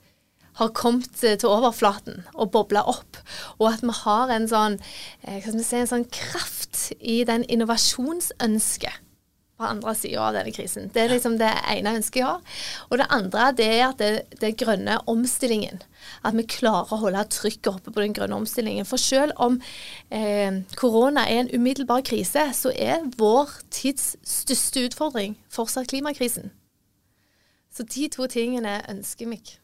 har 0.56 0.72
kommet 0.72 1.12
uh, 1.24 1.34
til 1.36 1.52
overflaten 1.52 2.22
og 2.34 2.52
bobla 2.54 2.86
opp. 2.88 3.18
Og 3.58 3.68
at 3.74 3.84
vi 3.84 3.94
har 4.02 4.32
en 4.32 4.48
sånn, 4.50 4.78
uh, 5.26 5.50
si, 5.50 5.80
en 5.80 5.90
sånn 5.90 6.06
kraft 6.12 6.90
i 7.00 7.22
den 7.28 7.44
innovasjonsønsket 7.44 9.02
på 9.56 9.64
andre 9.64 9.94
sida 9.96 10.20
av 10.20 10.36
denne 10.36 10.52
krisen. 10.52 10.90
Det 10.92 11.02
er 11.02 11.12
liksom 11.14 11.38
det 11.40 11.48
ene 11.72 11.94
ønsket 11.96 12.20
jeg 12.20 12.28
har. 12.28 12.56
Og 12.90 13.00
det 13.00 13.08
andre 13.14 13.46
det 13.56 13.68
er 13.72 13.84
at 13.86 14.02
det, 14.02 14.40
det 14.42 14.56
grønne 14.60 14.98
omstillingen. 15.08 15.80
At 16.22 16.36
vi 16.36 16.44
klarer 16.50 16.92
å 16.92 17.00
holde 17.00 17.24
trykket 17.32 17.72
oppe 17.72 17.92
på 17.92 18.04
den 18.04 18.14
grønne 18.16 18.36
omstillingen. 18.36 18.88
For 18.88 19.00
selv 19.00 19.32
om 19.42 19.58
eh, 20.10 20.60
korona 20.76 21.24
er 21.24 21.44
en 21.44 21.52
umiddelbar 21.54 22.04
krise, 22.06 22.50
så 22.52 22.72
er 22.74 23.08
vår 23.16 23.58
tids 23.72 24.14
største 24.26 24.86
utfordring 24.90 25.38
fortsatt 25.52 25.88
klimakrisen. 25.92 26.52
Så 27.72 27.84
de 27.84 28.08
to 28.12 28.28
tingene 28.32 28.82
ønsker 28.92 29.28
meg. 29.28 29.56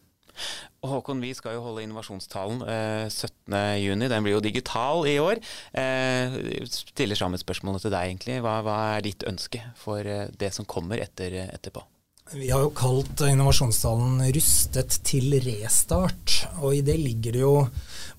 Håkon, 0.83 1.23
vi 1.23 1.31
skal 1.37 1.57
jo 1.57 1.63
holde 1.63 1.85
innovasjonstalen 1.85 2.65
eh, 2.67 3.07
17.6. 3.07 4.09
Den 4.11 4.27
blir 4.27 4.37
jo 4.37 4.43
digital 4.43 5.07
i 5.07 5.17
år. 5.23 5.39
Eh, 5.79 6.37
stiller 6.73 7.19
sammen 7.19 7.41
spørsmålet 7.41 7.87
til 7.87 7.95
deg, 7.95 8.11
egentlig. 8.11 8.41
Hva, 8.43 8.59
hva 8.67 8.79
er 8.97 9.07
ditt 9.07 9.27
ønske 9.29 9.63
for 9.79 10.03
eh, 10.03 10.29
det 10.39 10.51
som 10.57 10.67
kommer 10.69 11.03
etter, 11.05 11.45
etterpå? 11.47 11.85
Vi 12.33 12.49
har 12.49 12.63
jo 12.65 12.71
kalt 12.73 13.21
innovasjonstalen 13.27 14.23
'Rustet 14.33 15.03
til 15.05 15.35
restart'. 15.45 16.47
Og 16.63 16.79
i 16.79 16.81
det 16.81 16.97
ligger 16.97 17.35
det 17.35 17.43
jo 17.43 17.57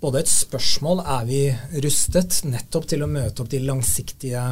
både 0.03 0.19
et 0.21 0.29
spørsmål 0.29 1.01
er 1.01 1.25
vi 1.25 1.39
rustet 1.81 2.43
nettopp 2.45 2.85
til 2.91 3.05
å 3.05 3.09
møte 3.09 3.41
opp 3.41 3.49
de 3.49 3.61
langsiktige 3.63 4.43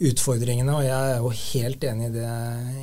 utfordringene. 0.00 0.74
Og 0.74 0.84
jeg 0.88 1.12
er 1.12 1.20
jo 1.20 1.32
helt 1.40 1.84
enig 1.84 2.08
i 2.10 2.14
det 2.16 2.30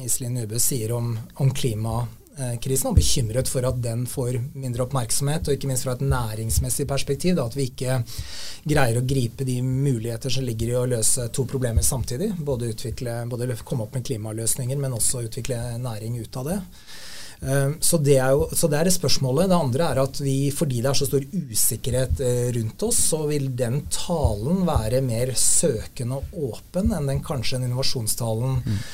Iselin 0.06 0.38
Nubø 0.38 0.62
sier 0.62 0.94
om, 0.96 1.18
om 1.42 1.52
klima 1.52 2.04
Eh, 2.34 2.56
og 2.90 2.96
bekymret 2.98 3.50
for 3.50 3.66
at 3.68 3.78
den 3.84 4.08
får 4.10 4.40
mindre 4.58 4.88
oppmerksomhet, 4.88 5.46
og 5.46 5.54
ikke 5.54 5.70
minst 5.70 5.86
fra 5.86 5.94
et 5.94 6.02
næringsmessig 6.02 6.88
perspektiv. 6.90 7.36
Da, 7.38 7.46
at 7.46 7.58
vi 7.58 7.68
ikke 7.70 8.00
greier 8.66 8.98
å 8.98 9.06
gripe 9.06 9.46
de 9.46 9.60
muligheter 9.62 10.34
som 10.34 10.46
ligger 10.48 10.72
i 10.72 10.80
å 10.80 10.90
løse 10.96 11.30
to 11.30 11.46
problemer 11.46 11.86
samtidig. 11.86 12.32
Både, 12.40 12.74
utvikle, 12.74 13.22
både 13.30 13.54
komme 13.62 13.86
opp 13.86 13.94
med 13.94 14.08
klimaløsninger, 14.10 14.82
men 14.82 14.98
også 14.98 15.28
utvikle 15.28 15.60
næring 15.84 16.18
ut 16.24 16.42
av 16.42 16.50
det. 16.50 16.60
Eh, 17.44 17.70
så 17.80 18.02
det, 18.02 18.18
jo, 18.18 18.50
så 18.50 18.72
det, 18.72 18.82
er 18.82 18.94
spørsmålet. 18.98 19.54
Det 19.54 19.62
andre 19.62 19.94
er 19.94 20.04
at 20.08 20.26
vi, 20.26 20.38
fordi 20.58 20.82
det 20.82 20.90
er 20.90 21.02
så 21.04 21.12
stor 21.12 21.30
usikkerhet 21.30 22.26
eh, 22.26 22.46
rundt 22.58 22.90
oss, 22.90 23.06
så 23.14 23.28
vil 23.30 23.52
den 23.54 23.84
talen 23.94 24.66
være 24.66 25.06
mer 25.06 25.38
søkende 25.38 26.18
og 26.18 26.54
åpen 26.54 26.98
enn 26.98 27.14
den 27.14 27.22
kanskje 27.26 27.62
en 27.62 27.70
innovasjonstalen 27.70 28.62
mm 28.66 28.86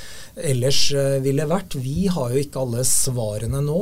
ellers 0.46 0.80
ville 1.24 1.46
vært. 1.50 1.76
Vi 1.80 2.08
har 2.12 2.34
jo 2.34 2.42
ikke 2.42 2.62
alle 2.64 2.84
svarene 2.88 3.62
nå, 3.66 3.78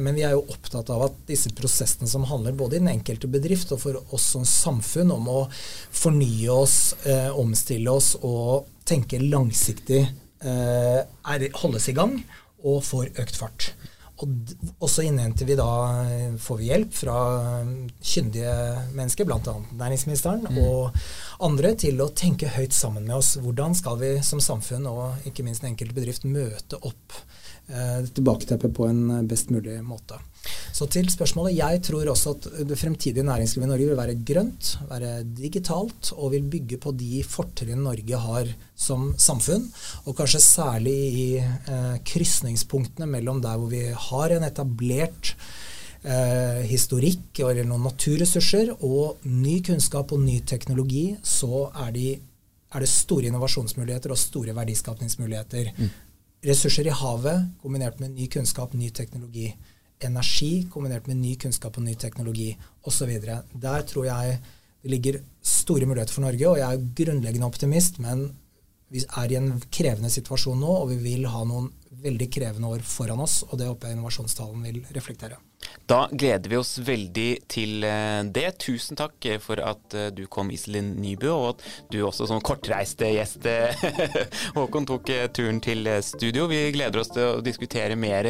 men 0.00 0.16
vi 0.16 0.24
er 0.26 0.34
jo 0.36 0.46
opptatt 0.52 0.90
av 0.94 1.06
at 1.08 1.16
disse 1.28 1.52
prosessene 1.56 2.08
som 2.10 2.26
handler 2.30 2.56
både 2.58 2.78
i 2.78 2.82
den 2.82 2.92
enkelte 2.92 3.30
bedrift 3.30 3.72
og 3.74 3.82
for 3.82 4.00
oss 4.14 4.30
som 4.36 4.46
samfunn 4.48 5.10
om 5.14 5.28
å 5.30 5.40
fornye 5.52 6.50
oss, 6.54 6.76
omstille 7.34 7.90
oss 7.92 8.14
og 8.20 8.68
tenke 8.88 9.22
langsiktig, 9.22 10.04
holdes 11.60 11.90
i 11.90 11.96
gang 11.96 12.18
og 12.64 12.82
får 12.86 13.12
økt 13.20 13.40
fart. 13.40 13.72
Og 14.20 14.88
så 14.90 15.04
innhenter 15.06 15.48
vi 15.48 15.56
da, 15.56 15.68
får 16.40 16.58
vi 16.60 16.68
hjelp 16.68 16.94
fra 16.96 17.16
kyndige 18.04 18.54
mennesker, 18.96 19.28
bl.a. 19.28 19.54
næringsministeren 19.80 20.44
mm. 20.50 20.58
og 20.64 20.98
andre, 21.46 21.72
til 21.80 22.02
å 22.04 22.10
tenke 22.12 22.50
høyt 22.52 22.76
sammen 22.76 23.06
med 23.08 23.16
oss. 23.16 23.36
Hvordan 23.40 23.76
skal 23.78 24.00
vi 24.02 24.12
som 24.26 24.42
samfunn 24.44 24.88
og 24.90 25.30
ikke 25.30 25.46
minst 25.46 25.64
den 25.64 25.72
enkelte 25.72 25.96
bedrift 25.96 26.28
møte 26.28 26.80
opp 26.84 27.16
tilbaketeppet 28.14 28.74
på 28.74 28.88
en 28.90 29.28
best 29.30 29.52
mulig 29.54 29.78
måte. 29.86 30.18
Så 30.72 30.86
til 30.88 31.08
spørsmålet. 31.12 31.58
Jeg 31.58 31.80
tror 31.84 32.08
også 32.08 32.34
at 32.36 32.46
det 32.68 32.78
fremtidige 32.78 33.26
næringslivet 33.26 33.66
i 33.66 33.70
Norge 33.70 33.88
vil 33.90 33.98
være 33.98 34.16
grønt, 34.26 34.70
være 34.88 35.10
digitalt 35.36 36.12
og 36.16 36.32
vil 36.34 36.46
bygge 36.52 36.78
på 36.80 36.94
de 36.96 37.20
fortrinn 37.26 37.82
Norge 37.84 38.20
har 38.22 38.52
som 38.74 39.10
samfunn. 39.20 39.66
Og 40.06 40.16
kanskje 40.16 40.40
særlig 40.44 40.96
i 41.10 41.26
eh, 41.40 41.98
krysningspunktene 42.06 43.10
mellom 43.10 43.42
der 43.44 43.60
hvor 43.60 43.72
vi 43.72 43.84
har 44.08 44.36
en 44.36 44.46
etablert 44.48 45.34
eh, 46.04 46.64
historikk 46.70 47.42
eller 47.44 47.68
noen 47.68 47.90
naturressurser 47.90 48.72
og 48.78 49.26
ny 49.28 49.60
kunnskap 49.66 50.14
og 50.16 50.24
ny 50.24 50.40
teknologi, 50.48 51.10
så 51.22 51.66
er, 51.74 51.92
de, 51.96 52.06
er 52.72 52.86
det 52.86 52.94
store 52.94 53.28
innovasjonsmuligheter 53.28 54.14
og 54.14 54.22
store 54.22 54.56
verdiskapningsmuligheter. 54.56 55.74
Mm. 55.76 55.98
Ressurser 56.46 56.88
i 56.88 56.94
havet 56.94 57.50
kombinert 57.60 58.00
med 58.00 58.14
ny 58.16 58.26
kunnskap, 58.32 58.72
ny 58.72 58.88
teknologi 58.96 59.50
energi 60.00 60.66
kombinert 60.72 61.08
med 61.10 61.20
ny 61.20 61.34
kunnskap 61.40 61.76
og 61.76 61.84
ny 61.84 61.94
teknologi 62.00 62.50
osv. 62.88 63.12
Der 63.20 63.82
tror 63.88 64.06
jeg 64.08 64.38
det 64.80 64.92
ligger 64.94 65.20
store 65.44 65.86
muligheter 65.86 66.16
for 66.16 66.24
Norge, 66.24 66.46
og 66.48 66.58
jeg 66.58 66.72
er 66.72 66.86
grunnleggende 67.02 67.48
optimist, 67.48 68.00
men 68.00 68.30
vi 68.90 69.04
er 69.04 69.32
i 69.32 69.36
en 69.38 69.52
krevende 69.70 70.10
situasjon 70.10 70.58
nå, 70.60 70.72
og 70.82 70.88
vi 70.94 70.96
vil 71.04 71.28
ha 71.28 71.44
noen 71.44 71.68
veldig 72.00 72.30
krevende 72.32 72.72
år 72.72 72.84
foran 72.86 73.20
oss, 73.20 73.42
og 73.50 73.60
det 73.60 73.68
håper 73.68 73.90
jeg 73.90 73.98
innovasjonstalen 73.98 74.64
vil 74.64 74.80
reflektere. 74.96 75.36
Da 75.90 76.08
gleder 76.12 76.50
vi 76.50 76.56
oss 76.56 76.76
veldig 76.78 77.28
til 77.50 77.82
eh, 77.82 78.20
det. 78.30 78.46
Tusen 78.62 78.98
takk 78.98 79.26
for 79.42 79.58
at 79.58 79.96
eh, 79.98 80.10
du 80.14 80.22
kom, 80.30 80.52
Iselin 80.54 80.92
Nybø, 81.02 81.30
og 81.34 81.46
at 81.48 81.64
du 81.90 81.98
også 82.06 82.28
som 82.30 82.42
kortreiste 82.46 83.08
gjest, 83.10 83.46
eh, 83.50 83.82
Håkon, 84.56 84.86
tok 84.86 85.10
turen 85.34 85.58
til 85.64 85.88
studio. 86.06 86.46
Vi 86.50 86.60
gleder 86.76 87.02
oss 87.02 87.10
til 87.10 87.26
å 87.26 87.42
diskutere 87.42 87.98
mer 87.98 88.28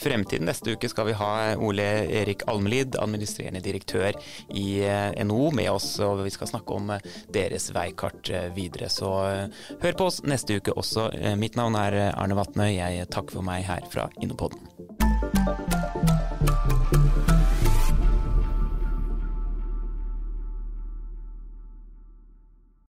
fremtiden. 0.00 0.48
Neste 0.48 0.72
uke 0.72 0.88
skal 0.88 1.10
vi 1.10 1.18
ha 1.20 1.32
Ole 1.60 1.88
Erik 2.22 2.46
Almelid, 2.48 2.96
administrerende 3.02 3.60
direktør 3.64 4.16
i 4.48 4.80
NHO, 5.20 5.50
med 5.52 5.68
oss, 5.72 5.90
og 6.00 6.24
vi 6.24 6.32
skal 6.32 6.48
snakke 6.48 6.78
om 6.78 6.94
deres 7.34 7.68
veikart 7.76 8.32
videre. 8.56 8.88
Så 8.92 9.12
hør 9.82 9.98
på 9.98 10.08
oss 10.08 10.22
neste 10.24 10.56
uke 10.56 10.72
også. 10.80 11.10
Mitt 11.36 11.60
navn 11.60 11.76
er 11.76 11.98
Arne 12.14 12.40
Vatne. 12.40 12.70
Jeg 12.72 13.10
takker 13.12 13.36
for 13.40 13.46
meg 13.52 13.68
her 13.68 13.84
fra 13.92 14.08
Innopodden. 14.24 16.11